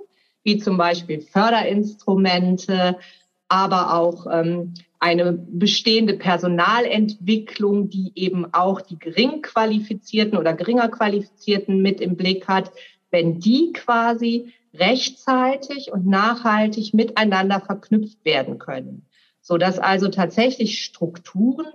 wie 0.42 0.58
zum 0.58 0.76
Beispiel 0.76 1.20
Förderinstrumente, 1.20 2.98
aber 3.48 3.94
auch 3.94 4.26
ähm, 4.30 4.74
eine 5.00 5.32
bestehende 5.32 6.14
Personalentwicklung, 6.14 7.90
die 7.90 8.12
eben 8.14 8.52
auch 8.54 8.80
die 8.80 8.98
gering 8.98 9.42
qualifizierten 9.42 10.38
oder 10.38 10.54
geringer 10.54 10.88
qualifizierten 10.88 11.82
mit 11.82 12.00
im 12.00 12.16
Blick 12.16 12.48
hat, 12.48 12.72
wenn 13.10 13.38
die 13.38 13.72
quasi 13.72 14.52
rechtzeitig 14.72 15.92
und 15.92 16.06
nachhaltig 16.06 16.94
miteinander 16.94 17.60
verknüpft 17.60 18.24
werden 18.24 18.58
können, 18.58 19.06
so 19.40 19.56
dass 19.56 19.78
also 19.78 20.08
tatsächlich 20.08 20.82
Strukturen 20.82 21.66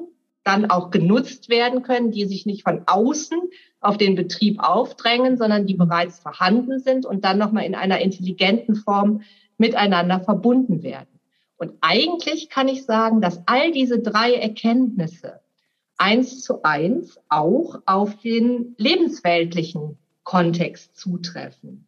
dann 0.43 0.69
auch 0.69 0.89
genutzt 0.89 1.49
werden 1.49 1.83
können, 1.83 2.11
die 2.11 2.25
sich 2.25 2.45
nicht 2.45 2.63
von 2.63 2.81
außen 2.87 3.39
auf 3.79 3.97
den 3.97 4.15
Betrieb 4.15 4.59
aufdrängen, 4.59 5.37
sondern 5.37 5.67
die 5.67 5.75
bereits 5.75 6.19
vorhanden 6.19 6.79
sind 6.79 7.05
und 7.05 7.23
dann 7.23 7.37
nochmal 7.37 7.65
in 7.65 7.75
einer 7.75 7.99
intelligenten 7.99 8.75
Form 8.75 9.21
miteinander 9.57 10.19
verbunden 10.21 10.83
werden. 10.83 11.18
Und 11.59 11.73
eigentlich 11.81 12.49
kann 12.49 12.67
ich 12.69 12.85
sagen, 12.85 13.21
dass 13.21 13.43
all 13.45 13.71
diese 13.71 13.99
drei 13.99 14.33
Erkenntnisse 14.33 15.41
eins 15.97 16.41
zu 16.41 16.63
eins 16.63 17.19
auch 17.27 17.81
auf 17.85 18.17
den 18.17 18.73
lebensweltlichen 18.77 19.97
Kontext 20.23 20.97
zutreffen. 20.97 21.85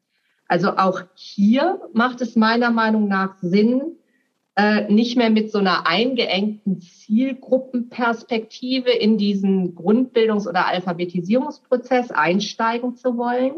Also 0.47 0.75
auch 0.75 1.01
hier 1.15 1.79
macht 1.93 2.19
es 2.19 2.35
meiner 2.35 2.69
Meinung 2.69 3.07
nach 3.07 3.37
Sinn, 3.41 3.95
äh, 4.57 4.91
nicht 4.91 5.15
mehr 5.15 5.29
mit 5.29 5.49
so 5.49 5.59
einer 5.59 5.87
eingeengten 5.87 6.81
Zielgruppenperspektive 6.81 8.91
in 8.91 9.17
diesen 9.17 9.75
Grundbildungs- 9.75 10.49
oder 10.49 10.67
Alphabetisierungsprozess 10.67 12.11
einsteigen 12.11 12.97
zu 12.97 13.15
wollen. 13.15 13.53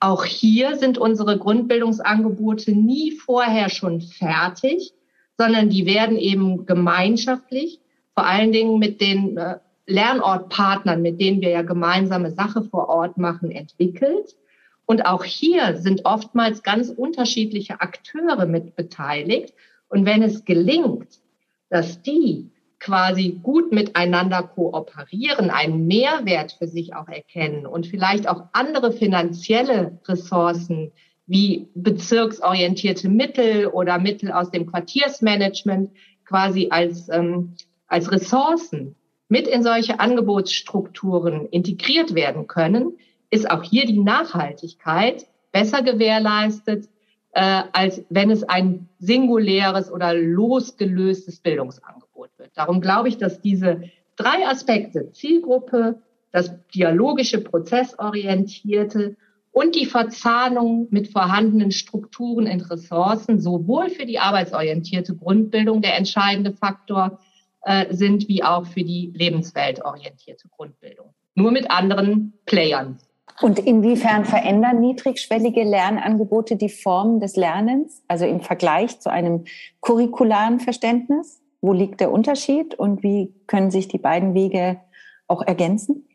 Auch 0.00 0.24
hier 0.24 0.76
sind 0.76 0.98
unsere 0.98 1.38
Grundbildungsangebote 1.38 2.72
nie 2.72 3.12
vorher 3.12 3.70
schon 3.70 4.00
fertig, 4.00 4.95
sondern 5.38 5.68
die 5.68 5.86
werden 5.86 6.18
eben 6.18 6.66
gemeinschaftlich, 6.66 7.80
vor 8.14 8.26
allen 8.26 8.52
Dingen 8.52 8.78
mit 8.78 9.00
den 9.00 9.36
äh, 9.36 9.58
Lernortpartnern, 9.86 11.02
mit 11.02 11.20
denen 11.20 11.40
wir 11.40 11.50
ja 11.50 11.62
gemeinsame 11.62 12.30
Sache 12.30 12.62
vor 12.62 12.88
Ort 12.88 13.18
machen, 13.18 13.50
entwickelt. 13.50 14.36
Und 14.84 15.04
auch 15.06 15.24
hier 15.24 15.76
sind 15.76 16.04
oftmals 16.04 16.62
ganz 16.62 16.88
unterschiedliche 16.88 17.80
Akteure 17.80 18.46
mit 18.46 18.76
beteiligt. 18.76 19.54
Und 19.88 20.06
wenn 20.06 20.22
es 20.22 20.44
gelingt, 20.44 21.20
dass 21.68 22.02
die 22.02 22.50
quasi 22.78 23.40
gut 23.42 23.72
miteinander 23.72 24.42
kooperieren, 24.42 25.50
einen 25.50 25.86
Mehrwert 25.86 26.52
für 26.52 26.68
sich 26.68 26.94
auch 26.94 27.08
erkennen 27.08 27.66
und 27.66 27.86
vielleicht 27.86 28.28
auch 28.28 28.44
andere 28.52 28.92
finanzielle 28.92 29.98
Ressourcen 30.06 30.92
wie 31.26 31.68
bezirksorientierte 31.74 33.08
Mittel 33.08 33.66
oder 33.66 33.98
Mittel 33.98 34.30
aus 34.30 34.50
dem 34.50 34.66
Quartiersmanagement 34.66 35.90
quasi 36.24 36.68
als, 36.70 37.08
ähm, 37.08 37.54
als 37.86 38.10
Ressourcen 38.10 38.94
mit 39.28 39.48
in 39.48 39.62
solche 39.62 39.98
Angebotsstrukturen 39.98 41.46
integriert 41.46 42.14
werden 42.14 42.46
können, 42.46 42.98
ist 43.30 43.50
auch 43.50 43.62
hier 43.62 43.86
die 43.86 43.98
Nachhaltigkeit 43.98 45.26
besser 45.50 45.82
gewährleistet, 45.82 46.88
äh, 47.32 47.62
als 47.72 48.04
wenn 48.08 48.30
es 48.30 48.44
ein 48.44 48.88
singuläres 48.98 49.90
oder 49.90 50.14
losgelöstes 50.14 51.40
Bildungsangebot 51.40 52.30
wird. 52.38 52.50
Darum 52.54 52.80
glaube 52.80 53.08
ich, 53.08 53.18
dass 53.18 53.40
diese 53.40 53.82
drei 54.16 54.46
Aspekte, 54.46 55.10
Zielgruppe, 55.12 56.00
das 56.30 56.52
dialogische, 56.74 57.40
prozessorientierte 57.40 59.16
und 59.56 59.74
die 59.74 59.86
Verzahnung 59.86 60.86
mit 60.90 61.08
vorhandenen 61.08 61.72
Strukturen 61.72 62.46
und 62.46 62.70
Ressourcen 62.70 63.40
sowohl 63.40 63.88
für 63.88 64.04
die 64.04 64.18
arbeitsorientierte 64.18 65.16
Grundbildung 65.16 65.80
der 65.80 65.96
entscheidende 65.96 66.52
Faktor 66.52 67.20
äh, 67.62 67.86
sind, 67.88 68.28
wie 68.28 68.44
auch 68.44 68.66
für 68.66 68.84
die 68.84 69.10
lebensweltorientierte 69.14 70.48
Grundbildung. 70.50 71.06
Nur 71.34 71.52
mit 71.52 71.70
anderen 71.70 72.34
Playern. 72.44 72.98
Und 73.40 73.58
inwiefern 73.58 74.26
verändern 74.26 74.82
niedrigschwellige 74.82 75.64
Lernangebote 75.64 76.56
die 76.56 76.68
Form 76.68 77.18
des 77.18 77.36
Lernens, 77.36 78.02
also 78.08 78.26
im 78.26 78.42
Vergleich 78.42 79.00
zu 79.00 79.10
einem 79.10 79.44
curricularen 79.80 80.60
Verständnis? 80.60 81.40
Wo 81.62 81.72
liegt 81.72 82.00
der 82.00 82.12
Unterschied 82.12 82.74
und 82.74 83.02
wie 83.02 83.32
können 83.46 83.70
sich 83.70 83.88
die 83.88 83.96
beiden 83.96 84.34
Wege 84.34 84.82
auch 85.28 85.40
ergänzen? 85.40 86.05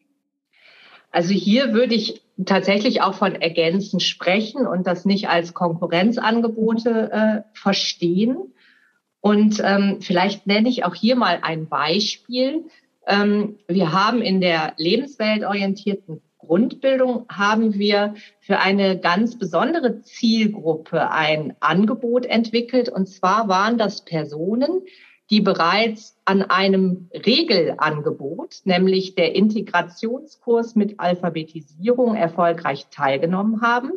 Also 1.12 1.34
hier 1.34 1.74
würde 1.74 1.94
ich 1.94 2.22
tatsächlich 2.46 3.02
auch 3.02 3.14
von 3.16 3.36
Ergänzen 3.36 4.00
sprechen 4.00 4.66
und 4.66 4.88
das 4.88 5.06
nicht 5.06 5.30
als 5.30 5.54
Konkurrenzangebote 5.54 7.12
äh, 7.12 7.42
verstehen. 7.54 8.54
Und 9.20 9.62
ähm, 9.64 9.98
vielleicht 10.02 10.48
nenne 10.48 10.70
ich 10.70 10.84
auch 10.84 10.96
hier 10.96 11.16
mal 11.16 11.40
ein 11.44 11.68
Beispiel. 11.68 12.66
Ähm, 13.06 13.60
wir 13.68 13.92
haben 13.92 14.22
in 14.22 14.42
der 14.42 14.74
lebensweltorientierten 14.78 16.22
Grundbildung 16.40 17.28
haben 17.30 17.76
wir 17.76 18.16
für 18.40 18.60
eine 18.60 19.00
ganz 19.00 19.38
besondere 19.38 20.02
Zielgruppe 20.02 21.12
ein 21.12 21.56
Angebot 21.60 22.26
entwickelt. 22.26 22.90
Und 22.90 23.08
zwar 23.08 23.48
waren 23.48 23.78
das 23.78 24.04
Personen, 24.04 24.82
die 25.32 25.42
bereits 25.42 26.18
an 26.26 26.44
einem 26.44 27.10
Regelangebot, 27.14 28.58
nämlich 28.66 29.16
der 29.16 29.34
Integrationskurs 29.34 30.76
mit 30.76 31.00
Alphabetisierung, 31.00 32.16
erfolgreich 32.16 32.88
teilgenommen 32.92 33.62
haben. 33.62 33.92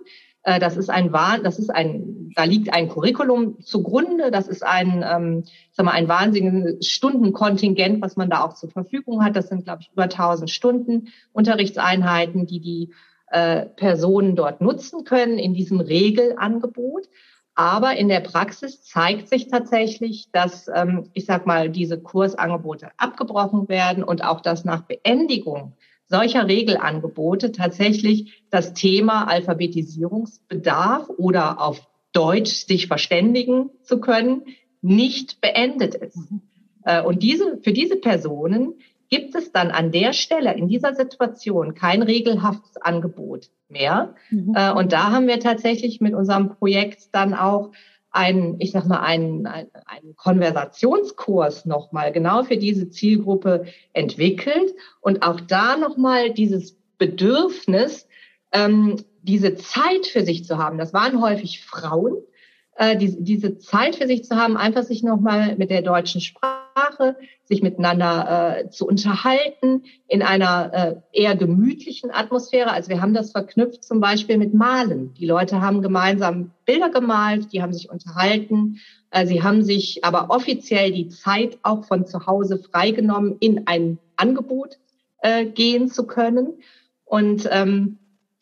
Äh, 0.44 0.60
das 0.60 0.76
ist 0.76 0.90
ein, 0.90 1.10
das 1.42 1.58
ist 1.58 1.70
ein, 1.70 2.30
da 2.36 2.44
liegt 2.44 2.72
ein 2.72 2.88
Curriculum 2.88 3.60
zugrunde. 3.60 4.30
Das 4.30 4.46
ist 4.46 4.64
ein, 4.64 5.04
ähm, 5.04 5.44
sag 5.72 5.86
mal, 5.86 5.92
ein 5.92 6.06
wahnsinniges 6.08 6.86
Stundenkontingent, 6.86 8.00
was 8.00 8.16
man 8.16 8.30
da 8.30 8.44
auch 8.44 8.54
zur 8.54 8.70
Verfügung 8.70 9.24
hat. 9.24 9.34
Das 9.34 9.48
sind, 9.48 9.64
glaube 9.64 9.82
ich, 9.82 9.90
über 9.92 10.04
1000 10.04 10.48
Stunden 10.48 11.08
Unterrichtseinheiten, 11.32 12.46
die 12.46 12.60
die 12.60 12.94
äh, 13.28 13.66
Personen 13.66 14.36
dort 14.36 14.60
nutzen 14.60 15.02
können 15.02 15.38
in 15.38 15.54
diesem 15.54 15.80
Regelangebot. 15.80 17.08
Aber 17.54 17.96
in 17.96 18.08
der 18.08 18.20
Praxis 18.20 18.82
zeigt 18.82 19.28
sich 19.28 19.48
tatsächlich, 19.48 20.30
dass, 20.32 20.68
ähm, 20.74 21.10
ich 21.12 21.24
sag 21.24 21.46
mal, 21.46 21.70
diese 21.70 22.00
Kursangebote 22.00 22.88
abgebrochen 22.96 23.68
werden 23.68 24.02
und 24.02 24.24
auch, 24.24 24.40
dass 24.40 24.64
nach 24.64 24.82
Beendigung 24.82 25.74
solcher 26.06 26.48
Regelangebote 26.48 27.52
tatsächlich 27.52 28.44
das 28.50 28.74
Thema 28.74 29.28
Alphabetisierungsbedarf 29.28 31.08
oder 31.16 31.60
auf 31.60 31.88
Deutsch 32.12 32.66
sich 32.66 32.86
verständigen 32.86 33.70
zu 33.82 34.00
können, 34.00 34.44
nicht 34.82 35.40
beendet 35.40 35.94
ist. 35.94 36.18
Äh, 36.84 37.02
und 37.02 37.22
diese, 37.22 37.58
für 37.62 37.72
diese 37.72 37.96
Personen 37.96 38.74
gibt 39.14 39.36
es 39.36 39.52
dann 39.52 39.70
an 39.70 39.92
der 39.92 40.12
Stelle, 40.12 40.54
in 40.54 40.66
dieser 40.66 40.92
Situation, 40.92 41.74
kein 41.74 42.02
regelhaftes 42.02 42.76
Angebot 42.78 43.50
mehr. 43.68 44.16
Mhm. 44.30 44.54
Äh, 44.56 44.72
und 44.72 44.92
da 44.92 45.12
haben 45.12 45.28
wir 45.28 45.38
tatsächlich 45.38 46.00
mit 46.00 46.14
unserem 46.14 46.48
Projekt 46.48 47.14
dann 47.14 47.32
auch 47.32 47.70
einen, 48.10 48.60
ich 48.60 48.72
sag 48.72 48.86
mal, 48.86 49.00
einen, 49.00 49.46
einen 49.46 50.16
Konversationskurs 50.16 51.64
nochmal 51.64 52.10
genau 52.10 52.42
für 52.42 52.56
diese 52.56 52.90
Zielgruppe 52.90 53.66
entwickelt 53.92 54.74
und 55.00 55.22
auch 55.22 55.40
da 55.40 55.76
nochmal 55.76 56.32
dieses 56.32 56.76
Bedürfnis, 56.98 58.08
ähm, 58.52 58.96
diese 59.22 59.54
Zeit 59.54 60.06
für 60.06 60.24
sich 60.24 60.44
zu 60.44 60.58
haben. 60.58 60.76
Das 60.76 60.92
waren 60.92 61.20
häufig 61.20 61.64
Frauen, 61.64 62.16
äh, 62.74 62.96
die, 62.96 63.22
diese 63.22 63.58
Zeit 63.58 63.94
für 63.94 64.08
sich 64.08 64.24
zu 64.24 64.34
haben, 64.34 64.56
einfach 64.56 64.82
sich 64.82 65.04
nochmal 65.04 65.54
mit 65.56 65.70
der 65.70 65.82
deutschen 65.82 66.20
Sprache 66.20 66.63
Sprache, 66.74 67.16
sich 67.44 67.62
miteinander 67.62 68.58
äh, 68.58 68.68
zu 68.68 68.86
unterhalten 68.86 69.84
in 70.08 70.22
einer 70.22 70.72
äh, 70.72 70.96
eher 71.12 71.36
gemütlichen 71.36 72.10
Atmosphäre. 72.10 72.72
Also 72.72 72.88
wir 72.88 73.00
haben 73.00 73.14
das 73.14 73.30
verknüpft 73.30 73.84
zum 73.84 74.00
Beispiel 74.00 74.38
mit 74.38 74.54
Malen. 74.54 75.14
Die 75.14 75.26
Leute 75.26 75.60
haben 75.60 75.82
gemeinsam 75.82 76.50
Bilder 76.64 76.90
gemalt, 76.90 77.52
die 77.52 77.62
haben 77.62 77.72
sich 77.72 77.90
unterhalten. 77.90 78.80
Äh, 79.10 79.26
sie 79.26 79.42
haben 79.42 79.62
sich 79.62 80.04
aber 80.04 80.30
offiziell 80.30 80.90
die 80.90 81.08
Zeit 81.08 81.58
auch 81.62 81.84
von 81.84 82.06
zu 82.06 82.26
Hause 82.26 82.58
freigenommen, 82.58 83.36
in 83.38 83.68
ein 83.68 83.98
Angebot 84.16 84.78
äh, 85.18 85.46
gehen 85.46 85.88
zu 85.88 86.08
können. 86.08 86.54
Und 87.04 87.48
ähm, 87.52 87.98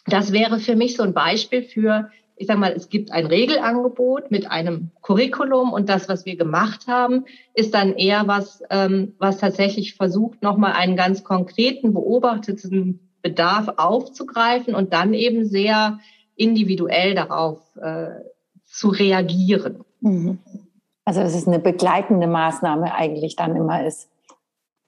das 0.06 0.32
wäre 0.32 0.58
für 0.58 0.74
mich 0.74 0.96
so 0.96 1.02
ein 1.02 1.12
Beispiel 1.12 1.62
für 1.62 2.10
ich 2.36 2.46
sage 2.46 2.58
mal, 2.58 2.72
es 2.72 2.88
gibt 2.88 3.12
ein 3.12 3.26
Regelangebot 3.26 4.30
mit 4.30 4.50
einem 4.50 4.90
Curriculum 5.02 5.72
und 5.72 5.88
das, 5.88 6.08
was 6.08 6.26
wir 6.26 6.36
gemacht 6.36 6.86
haben, 6.86 7.26
ist 7.54 7.74
dann 7.74 7.94
eher 7.94 8.26
was, 8.26 8.62
ähm, 8.70 9.14
was 9.18 9.38
tatsächlich 9.38 9.94
versucht, 9.94 10.42
nochmal 10.42 10.72
einen 10.72 10.96
ganz 10.96 11.24
konkreten, 11.24 11.92
beobachteten 11.92 13.00
Bedarf 13.22 13.68
aufzugreifen 13.76 14.74
und 14.74 14.92
dann 14.92 15.14
eben 15.14 15.44
sehr 15.44 16.00
individuell 16.34 17.14
darauf 17.14 17.60
äh, 17.76 18.08
zu 18.64 18.88
reagieren. 18.88 19.84
Mhm. 20.00 20.38
Also 21.04 21.20
dass 21.20 21.34
es 21.34 21.46
eine 21.46 21.58
begleitende 21.58 22.26
Maßnahme 22.26 22.94
eigentlich 22.94 23.36
dann 23.36 23.56
immer 23.56 23.84
ist. 23.84 24.08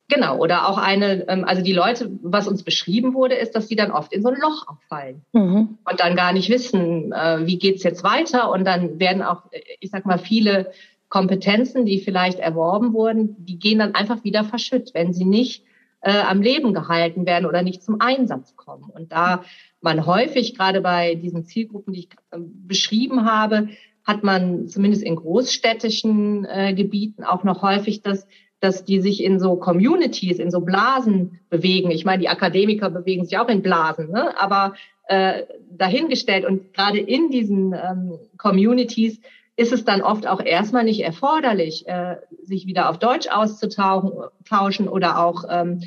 Genau, 0.08 0.36
oder 0.38 0.68
auch 0.68 0.76
eine, 0.76 1.26
ähm, 1.28 1.44
also 1.44 1.62
die 1.62 1.72
Leute, 1.72 2.10
was 2.22 2.46
uns 2.46 2.62
beschrieben 2.62 3.14
wurde, 3.14 3.36
ist, 3.36 3.54
dass 3.54 3.68
sie 3.68 3.76
dann 3.76 3.90
oft 3.90 4.12
in 4.12 4.22
so 4.22 4.28
ein 4.28 4.40
Loch 4.40 4.68
auffallen 4.68 5.22
mhm. 5.32 5.78
und 5.84 6.00
dann 6.00 6.14
gar 6.14 6.32
nicht 6.32 6.50
wissen, 6.50 7.12
äh, 7.12 7.46
wie 7.46 7.58
geht's 7.58 7.82
jetzt 7.82 8.04
weiter. 8.04 8.50
Und 8.50 8.64
dann 8.64 8.98
werden 9.00 9.22
auch, 9.22 9.42
ich 9.80 9.90
sag 9.90 10.04
mal, 10.04 10.18
viele 10.18 10.72
Kompetenzen, 11.08 11.86
die 11.86 12.00
vielleicht 12.00 12.38
erworben 12.38 12.92
wurden, 12.92 13.36
die 13.38 13.58
gehen 13.58 13.78
dann 13.78 13.94
einfach 13.94 14.24
wieder 14.24 14.44
verschütt, 14.44 14.90
wenn 14.92 15.14
sie 15.14 15.24
nicht 15.24 15.64
äh, 16.00 16.10
am 16.10 16.42
Leben 16.42 16.74
gehalten 16.74 17.24
werden 17.24 17.46
oder 17.46 17.62
nicht 17.62 17.82
zum 17.82 18.00
Einsatz 18.00 18.56
kommen. 18.56 18.90
Und 18.90 19.12
da 19.12 19.44
man 19.80 20.06
häufig, 20.06 20.54
gerade 20.56 20.80
bei 20.80 21.14
diesen 21.14 21.44
Zielgruppen, 21.44 21.94
die 21.94 22.00
ich 22.00 22.08
äh, 22.30 22.38
beschrieben 22.40 23.24
habe, 23.24 23.68
hat 24.04 24.22
man 24.22 24.68
zumindest 24.68 25.02
in 25.02 25.16
großstädtischen 25.16 26.44
äh, 26.44 26.74
Gebieten 26.74 27.24
auch 27.24 27.42
noch 27.42 27.62
häufig 27.62 28.02
das 28.02 28.26
dass 28.64 28.84
die 28.84 29.00
sich 29.00 29.22
in 29.22 29.38
so 29.38 29.56
Communities, 29.56 30.38
in 30.38 30.50
so 30.50 30.60
Blasen 30.60 31.40
bewegen. 31.50 31.90
Ich 31.90 32.04
meine, 32.04 32.20
die 32.20 32.28
Akademiker 32.28 32.88
bewegen 32.88 33.24
sich 33.24 33.38
auch 33.38 33.48
in 33.48 33.62
Blasen, 33.62 34.10
ne? 34.10 34.40
aber 34.40 34.74
äh, 35.06 35.42
dahingestellt 35.70 36.46
und 36.46 36.72
gerade 36.72 36.98
in 36.98 37.30
diesen 37.30 37.74
ähm, 37.74 38.18
Communities 38.38 39.20
ist 39.56 39.72
es 39.72 39.84
dann 39.84 40.00
oft 40.00 40.26
auch 40.26 40.40
erstmal 40.40 40.84
nicht 40.84 41.00
erforderlich, 41.04 41.86
äh, 41.86 42.16
sich 42.42 42.66
wieder 42.66 42.88
auf 42.88 42.98
Deutsch 42.98 43.28
auszutauschen 43.28 44.88
oder 44.88 45.22
auch, 45.22 45.44
ähm, 45.48 45.80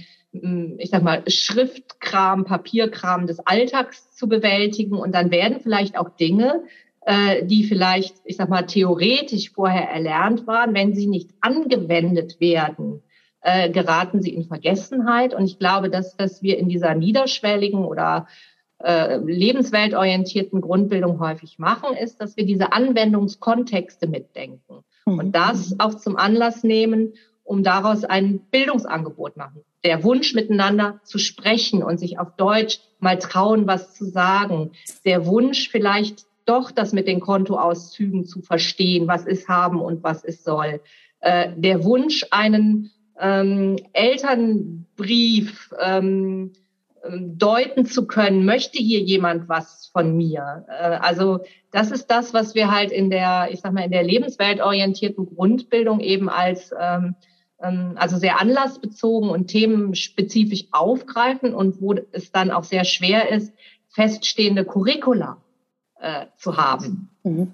ich 0.77 0.91
sag 0.91 1.01
mal, 1.01 1.23
Schriftkram, 1.27 2.45
Papierkram 2.45 3.25
des 3.25 3.39
Alltags 3.39 4.11
zu 4.15 4.29
bewältigen. 4.29 4.95
Und 4.95 5.15
dann 5.15 5.31
werden 5.31 5.59
vielleicht 5.61 5.97
auch 5.97 6.09
Dinge, 6.09 6.63
äh, 7.07 7.45
die 7.45 7.63
vielleicht, 7.63 8.17
ich 8.25 8.35
sag 8.35 8.49
mal, 8.49 8.63
theoretisch 8.63 9.51
vorher 9.51 9.89
erlernt 9.89 10.45
waren, 10.45 10.73
wenn 10.73 10.93
sie 10.93 11.07
nicht 11.07 11.29
angewendet 11.39 12.41
werden, 12.41 13.01
äh, 13.39 13.69
geraten 13.69 14.21
sie 14.21 14.33
in 14.33 14.43
Vergessenheit. 14.43 15.33
Und 15.33 15.45
ich 15.45 15.57
glaube, 15.57 15.89
dass, 15.89 16.17
dass 16.17 16.43
wir 16.43 16.57
in 16.57 16.67
dieser 16.67 16.95
niederschwelligen 16.95 17.85
oder 17.85 18.27
äh, 18.83 19.19
lebensweltorientierten 19.19 20.59
Grundbildung 20.59 21.21
häufig 21.21 21.59
machen, 21.59 21.95
ist, 21.95 22.19
dass 22.19 22.35
wir 22.35 22.45
diese 22.45 22.73
Anwendungskontexte 22.73 24.07
mitdenken 24.07 24.83
mhm. 25.05 25.19
und 25.19 25.31
das 25.31 25.79
auch 25.79 25.93
zum 25.93 26.17
Anlass 26.17 26.65
nehmen, 26.65 27.13
um 27.45 27.63
daraus 27.63 28.03
ein 28.03 28.39
Bildungsangebot 28.51 29.37
machen. 29.37 29.61
Der 29.85 30.03
Wunsch, 30.03 30.33
miteinander 30.33 30.99
zu 31.05 31.19
sprechen 31.19 31.83
und 31.83 32.01
sich 32.01 32.19
auf 32.19 32.35
Deutsch 32.35 32.81
mal 32.99 33.17
trauen, 33.17 33.65
was 33.65 33.93
zu 33.93 34.03
sagen. 34.03 34.71
Der 35.05 35.25
Wunsch, 35.25 35.69
vielleicht 35.69 36.26
doch 36.47 36.71
das 36.71 36.93
mit 36.93 37.07
den 37.07 37.19
Kontoauszügen 37.19 38.25
zu 38.25 38.41
verstehen, 38.41 39.07
was 39.07 39.25
ist 39.25 39.47
haben 39.47 39.79
und 39.81 40.03
was 40.03 40.23
es 40.23 40.43
soll. 40.43 40.81
Äh, 41.19 41.51
der 41.55 41.83
Wunsch, 41.83 42.25
einen 42.31 42.91
ähm, 43.19 43.77
Elternbrief 43.93 45.73
ähm, 45.79 46.53
ähm, 47.05 47.37
deuten 47.37 47.85
zu 47.85 48.07
können, 48.07 48.45
möchte 48.45 48.77
hier 48.77 49.01
jemand 49.01 49.49
was 49.49 49.89
von 49.91 50.15
mir? 50.15 50.65
Äh, 50.67 50.97
also 51.01 51.39
das 51.71 51.91
ist 51.91 52.07
das, 52.07 52.33
was 52.33 52.55
wir 52.55 52.71
halt 52.71 52.91
in 52.91 53.09
der, 53.09 53.49
ich 53.51 53.61
sag 53.61 53.73
mal, 53.73 53.85
in 53.85 53.91
der 53.91 54.03
lebensweltorientierten 54.03 55.25
Grundbildung 55.25 55.99
eben 55.99 56.29
als 56.29 56.71
ähm, 56.79 57.15
ähm 57.61 57.93
also 57.95 58.17
sehr 58.17 58.39
anlassbezogen 58.39 59.29
und 59.29 59.47
themenspezifisch 59.47 60.67
aufgreifen 60.71 61.53
und 61.53 61.81
wo 61.81 61.93
es 62.11 62.31
dann 62.31 62.51
auch 62.51 62.63
sehr 62.63 62.85
schwer 62.85 63.29
ist, 63.29 63.53
feststehende 63.89 64.63
Curricula 64.65 65.41
äh, 65.99 66.25
zu 66.37 66.57
haben. 66.57 67.09
Mhm. 67.23 67.53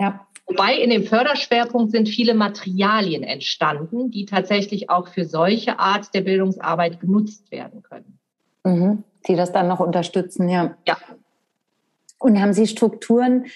Ja. 0.00 0.26
Wobei 0.46 0.76
in 0.76 0.90
dem 0.90 1.04
Förderschwerpunkt 1.04 1.92
sind 1.92 2.08
viele 2.08 2.34
Materialien 2.34 3.22
entstanden, 3.22 4.10
die 4.10 4.26
tatsächlich 4.26 4.90
auch 4.90 5.08
für 5.08 5.24
solche 5.24 5.78
Art 5.78 6.12
der 6.14 6.22
Bildungsarbeit 6.22 7.00
genutzt 7.00 7.50
werden 7.52 7.82
können. 7.82 8.18
Mhm. 8.64 9.04
Die 9.28 9.36
das 9.36 9.52
dann 9.52 9.68
noch 9.68 9.80
unterstützen, 9.80 10.48
ja. 10.48 10.76
Ja. 10.86 10.96
Und 12.18 12.40
haben 12.40 12.52
Sie 12.52 12.66
Strukturen 12.66 13.46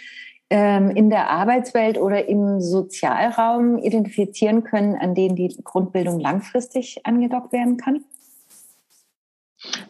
ähm, 0.48 0.90
in 0.90 1.10
der 1.10 1.28
Arbeitswelt 1.30 1.98
oder 1.98 2.28
im 2.28 2.60
Sozialraum 2.60 3.78
identifizieren 3.78 4.62
können, 4.62 4.94
an 4.94 5.14
denen 5.14 5.34
die 5.34 5.56
Grundbildung 5.62 6.20
langfristig 6.20 7.04
angedockt 7.04 7.52
werden 7.52 7.76
kann? 7.76 8.04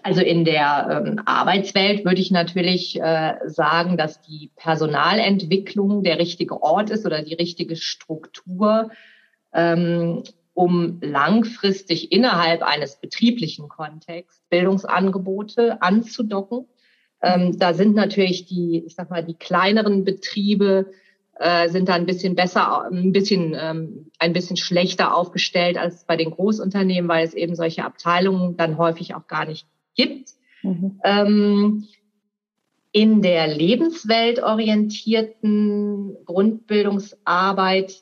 Also 0.02 0.20
in 0.20 0.44
der 0.44 1.04
ähm, 1.04 1.20
Arbeitswelt 1.24 2.04
würde 2.04 2.20
ich 2.20 2.30
natürlich 2.30 3.00
äh, 3.00 3.34
sagen, 3.46 3.96
dass 3.96 4.20
die 4.20 4.50
Personalentwicklung 4.56 6.02
der 6.02 6.18
richtige 6.18 6.62
Ort 6.62 6.90
ist 6.90 7.06
oder 7.06 7.22
die 7.22 7.34
richtige 7.34 7.76
Struktur. 7.76 8.90
Ähm, 9.52 10.22
um 10.56 10.98
langfristig 11.02 12.12
innerhalb 12.12 12.62
eines 12.62 12.96
betrieblichen 12.96 13.68
Kontexts 13.68 14.42
Bildungsangebote 14.48 15.82
anzudocken. 15.82 16.66
Ähm, 17.20 17.58
da 17.58 17.74
sind 17.74 17.94
natürlich 17.94 18.46
die, 18.46 18.82
ich 18.86 18.94
sag 18.94 19.10
mal, 19.10 19.22
die 19.22 19.34
kleineren 19.34 20.04
Betriebe 20.04 20.90
äh, 21.38 21.68
sind 21.68 21.88
da 21.88 21.94
ein 21.94 22.06
bisschen 22.06 22.34
besser, 22.34 22.88
ein 22.90 23.12
bisschen, 23.12 23.56
ähm, 23.58 24.10
ein 24.18 24.32
bisschen 24.32 24.56
schlechter 24.56 25.14
aufgestellt 25.14 25.78
als 25.78 26.04
bei 26.04 26.16
den 26.16 26.30
Großunternehmen, 26.30 27.08
weil 27.08 27.24
es 27.24 27.34
eben 27.34 27.54
solche 27.54 27.84
Abteilungen 27.84 28.56
dann 28.56 28.78
häufig 28.78 29.14
auch 29.14 29.26
gar 29.26 29.44
nicht 29.44 29.66
gibt. 29.94 30.30
Mhm. 30.62 30.98
Ähm, 31.04 31.84
in 32.92 33.20
der 33.20 33.48
lebensweltorientierten 33.48 36.16
Grundbildungsarbeit 36.24 38.00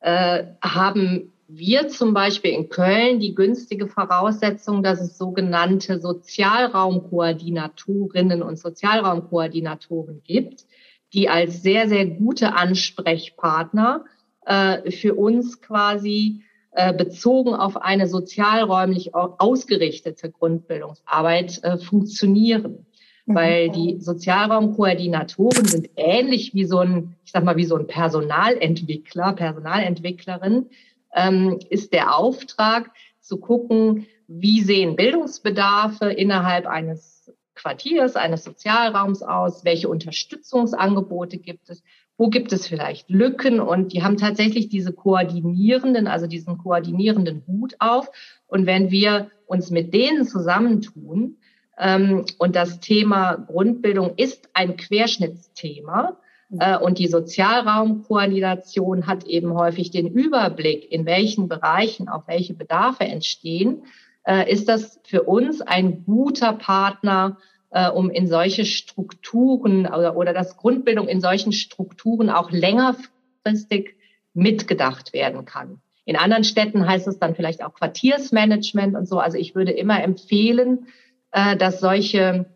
äh, 0.00 0.44
haben 0.62 1.34
wir 1.52 1.88
zum 1.88 2.14
Beispiel 2.14 2.52
in 2.52 2.68
Köln 2.68 3.18
die 3.20 3.34
günstige 3.34 3.88
Voraussetzung, 3.88 4.82
dass 4.82 5.00
es 5.00 5.16
sogenannte 5.18 6.00
Sozialraumkoordinatorinnen 6.00 8.42
und 8.42 8.58
Sozialraumkoordinatoren 8.58 10.22
gibt, 10.24 10.64
die 11.12 11.28
als 11.28 11.62
sehr, 11.62 11.88
sehr 11.88 12.06
gute 12.06 12.54
Ansprechpartner 12.54 14.04
äh, 14.46 14.90
für 14.90 15.14
uns 15.14 15.60
quasi 15.60 16.42
äh, 16.72 16.94
bezogen 16.94 17.54
auf 17.54 17.76
eine 17.76 18.06
sozialräumlich 18.06 19.14
ausgerichtete 19.14 20.30
Grundbildungsarbeit 20.30 21.64
äh, 21.64 21.78
funktionieren. 21.78 22.86
Mhm. 23.26 23.34
Weil 23.34 23.70
die 23.70 24.00
Sozialraumkoordinatoren 24.00 25.64
sind 25.66 25.90
ähnlich 25.96 26.54
wie 26.54 26.64
so 26.64 26.78
ein, 26.78 27.16
ich 27.24 27.32
sag 27.32 27.44
mal, 27.44 27.56
wie 27.56 27.64
so 27.64 27.76
ein 27.76 27.88
Personalentwickler, 27.88 29.32
Personalentwicklerin, 29.32 30.66
ähm, 31.14 31.58
ist 31.70 31.92
der 31.92 32.16
Auftrag 32.16 32.92
zu 33.20 33.38
gucken, 33.38 34.06
wie 34.28 34.62
sehen 34.62 34.94
Bildungsbedarfe 34.94 36.12
innerhalb 36.12 36.66
eines 36.66 37.19
Quartiers, 37.60 38.16
eines 38.16 38.44
Sozialraums 38.44 39.22
aus, 39.22 39.64
welche 39.64 39.88
Unterstützungsangebote 39.88 41.38
gibt 41.38 41.70
es, 41.70 41.82
wo 42.16 42.28
gibt 42.28 42.52
es 42.52 42.66
vielleicht 42.66 43.10
Lücken 43.10 43.60
und 43.60 43.92
die 43.92 44.02
haben 44.02 44.16
tatsächlich 44.16 44.68
diese 44.68 44.92
koordinierenden, 44.92 46.06
also 46.06 46.26
diesen 46.26 46.58
koordinierenden 46.58 47.44
Hut 47.46 47.74
auf. 47.78 48.10
Und 48.46 48.66
wenn 48.66 48.90
wir 48.90 49.30
uns 49.46 49.70
mit 49.70 49.94
denen 49.94 50.26
zusammentun, 50.26 51.36
ähm, 51.78 52.26
und 52.38 52.56
das 52.56 52.80
Thema 52.80 53.34
Grundbildung 53.34 54.14
ist 54.16 54.50
ein 54.52 54.76
Querschnittsthema, 54.76 56.18
äh, 56.58 56.78
und 56.78 56.98
die 56.98 57.06
Sozialraumkoordination 57.06 59.06
hat 59.06 59.24
eben 59.24 59.54
häufig 59.54 59.90
den 59.90 60.08
Überblick, 60.08 60.90
in 60.90 61.06
welchen 61.06 61.48
Bereichen 61.48 62.08
auch 62.08 62.26
welche 62.26 62.54
Bedarfe 62.54 63.04
entstehen. 63.04 63.84
Äh, 64.24 64.50
ist 64.52 64.68
das 64.68 65.00
für 65.04 65.22
uns 65.22 65.60
ein 65.60 66.04
guter 66.04 66.52
Partner, 66.52 67.38
äh, 67.70 67.88
um 67.88 68.10
in 68.10 68.26
solche 68.26 68.64
Strukturen 68.64 69.86
oder, 69.86 70.16
oder 70.16 70.32
dass 70.32 70.56
Grundbildung 70.56 71.08
in 71.08 71.20
solchen 71.20 71.52
Strukturen 71.52 72.30
auch 72.30 72.50
längerfristig 72.50 73.96
mitgedacht 74.34 75.12
werden 75.12 75.44
kann. 75.44 75.80
In 76.04 76.16
anderen 76.16 76.44
Städten 76.44 76.88
heißt 76.88 77.06
es 77.06 77.18
dann 77.18 77.34
vielleicht 77.34 77.62
auch 77.62 77.74
Quartiersmanagement 77.74 78.96
und 78.96 79.06
so. 79.06 79.18
Also 79.18 79.38
ich 79.38 79.54
würde 79.54 79.72
immer 79.72 80.02
empfehlen, 80.02 80.86
dass 81.30 81.78
solche 81.78 82.46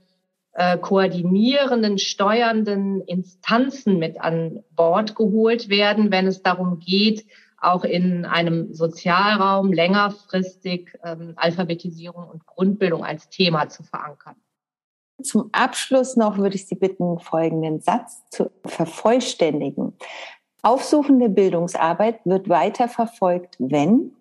äh, 0.54 0.78
koordinierenden, 0.78 1.98
steuernden 1.98 3.00
Instanzen 3.00 3.98
mit 3.98 4.20
an 4.20 4.62
Bord 4.70 5.16
geholt 5.16 5.68
werden, 5.68 6.12
wenn 6.12 6.28
es 6.28 6.42
darum 6.42 6.78
geht, 6.78 7.26
auch 7.64 7.84
in 7.84 8.24
einem 8.24 8.74
Sozialraum 8.74 9.72
längerfristig 9.72 10.98
ähm, 11.04 11.34
Alphabetisierung 11.36 12.28
und 12.28 12.46
Grundbildung 12.46 13.04
als 13.04 13.28
Thema 13.28 13.68
zu 13.68 13.82
verankern. 13.82 14.36
Zum 15.22 15.50
Abschluss 15.52 16.16
noch 16.16 16.38
würde 16.38 16.56
ich 16.56 16.66
Sie 16.66 16.74
bitten, 16.74 17.18
folgenden 17.18 17.80
Satz 17.80 18.22
zu 18.30 18.50
vervollständigen. 18.64 19.92
Aufsuchende 20.62 21.28
Bildungsarbeit 21.28 22.20
wird 22.24 22.48
weiter 22.48 22.88
verfolgt, 22.88 23.56
wenn 23.58 24.12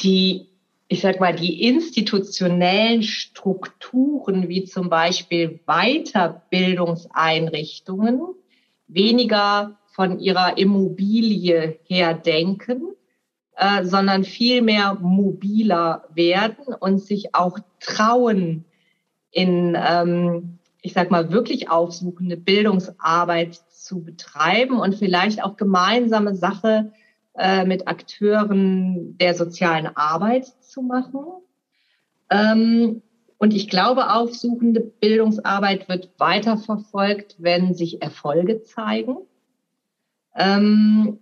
die 0.00 0.52
ich 0.92 1.00
sag 1.00 1.18
mal, 1.20 1.34
die 1.34 1.66
institutionellen 1.66 3.02
Strukturen, 3.02 4.50
wie 4.50 4.64
zum 4.64 4.90
Beispiel 4.90 5.58
Weiterbildungseinrichtungen, 5.64 8.34
weniger 8.88 9.78
von 9.92 10.18
ihrer 10.18 10.58
Immobilie 10.58 11.78
her 11.84 12.14
denken, 12.14 12.82
äh, 13.56 13.84
sondern 13.84 14.24
viel 14.24 14.62
mehr 14.62 14.94
mobiler 15.00 16.04
werden 16.14 16.74
und 16.80 16.98
sich 16.98 17.34
auch 17.34 17.58
trauen, 17.80 18.64
in, 19.30 19.76
ähm, 19.76 20.58
ich 20.80 20.92
sag 20.92 21.10
mal, 21.10 21.30
wirklich 21.30 21.70
aufsuchende 21.70 22.36
Bildungsarbeit 22.36 23.54
zu 23.54 24.02
betreiben 24.02 24.78
und 24.78 24.94
vielleicht 24.94 25.42
auch 25.42 25.56
gemeinsame 25.56 26.34
Sache 26.34 26.92
äh, 27.34 27.64
mit 27.64 27.88
Akteuren 27.88 29.16
der 29.18 29.34
sozialen 29.34 29.88
Arbeit 29.96 30.46
zu 30.60 30.82
machen. 30.82 31.24
Ähm, 32.30 33.02
und 33.38 33.54
ich 33.54 33.68
glaube, 33.68 34.12
aufsuchende 34.12 34.80
Bildungsarbeit 34.80 35.88
wird 35.88 36.10
weiterverfolgt, 36.18 37.36
wenn 37.38 37.74
sich 37.74 38.00
Erfolge 38.00 38.62
zeigen. 38.62 39.16
Ähm, 40.36 41.18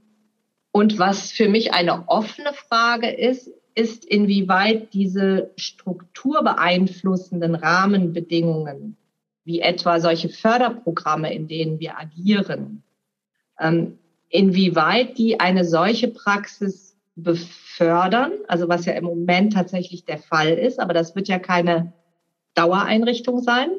und 0.72 0.98
was 0.98 1.32
für 1.32 1.48
mich 1.48 1.72
eine 1.72 2.08
offene 2.08 2.52
Frage 2.52 3.10
ist, 3.10 3.50
ist, 3.74 4.04
inwieweit 4.04 4.92
diese 4.92 5.52
strukturbeeinflussenden 5.56 7.54
Rahmenbedingungen, 7.54 8.96
wie 9.44 9.60
etwa 9.60 10.00
solche 10.00 10.28
Förderprogramme, 10.28 11.32
in 11.32 11.48
denen 11.48 11.80
wir 11.80 11.98
agieren, 11.98 12.82
ähm, 13.58 13.98
inwieweit 14.28 15.18
die 15.18 15.40
eine 15.40 15.64
solche 15.64 16.08
Praxis 16.08 16.96
befördern, 17.16 18.32
also 18.48 18.68
was 18.68 18.86
ja 18.86 18.92
im 18.94 19.04
Moment 19.04 19.54
tatsächlich 19.54 20.04
der 20.04 20.18
Fall 20.18 20.50
ist, 20.50 20.78
aber 20.78 20.94
das 20.94 21.16
wird 21.16 21.28
ja 21.28 21.38
keine 21.38 21.92
Dauereinrichtung 22.54 23.42
sein. 23.42 23.70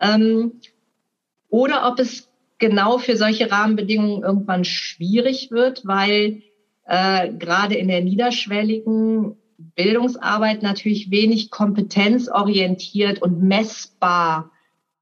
Ähm, 0.00 0.60
oder 1.48 1.90
ob 1.90 1.98
es 1.98 2.27
genau 2.58 2.98
für 2.98 3.16
solche 3.16 3.50
Rahmenbedingungen 3.50 4.22
irgendwann 4.22 4.64
schwierig 4.64 5.50
wird, 5.50 5.86
weil 5.86 6.42
äh, 6.86 7.32
gerade 7.32 7.74
in 7.74 7.88
der 7.88 8.02
niederschwelligen 8.02 9.36
Bildungsarbeit 9.58 10.62
natürlich 10.62 11.10
wenig 11.10 11.50
kompetenzorientiert 11.50 13.20
und 13.20 13.42
messbar 13.42 14.50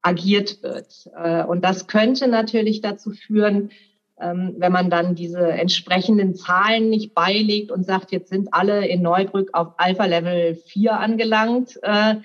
agiert 0.01 0.61
wird. 0.63 1.09
Äh, 1.15 1.43
und 1.43 1.63
das 1.63 1.87
könnte 1.87 2.27
natürlich 2.27 2.81
dazu 2.81 3.11
führen, 3.11 3.71
ähm, 4.19 4.55
wenn 4.57 4.71
man 4.71 4.89
dann 4.89 5.15
diese 5.15 5.47
entsprechenden 5.47 6.35
Zahlen 6.35 6.89
nicht 6.89 7.13
beilegt 7.13 7.71
und 7.71 7.85
sagt, 7.85 8.11
jetzt 8.11 8.29
sind 8.29 8.49
alle 8.51 8.87
in 8.87 9.01
Neubrück 9.01 9.49
auf 9.53 9.73
Alpha 9.77 10.05
Level 10.05 10.55
4 10.55 10.99
angelangt, 10.99 11.79
äh, 11.83 12.15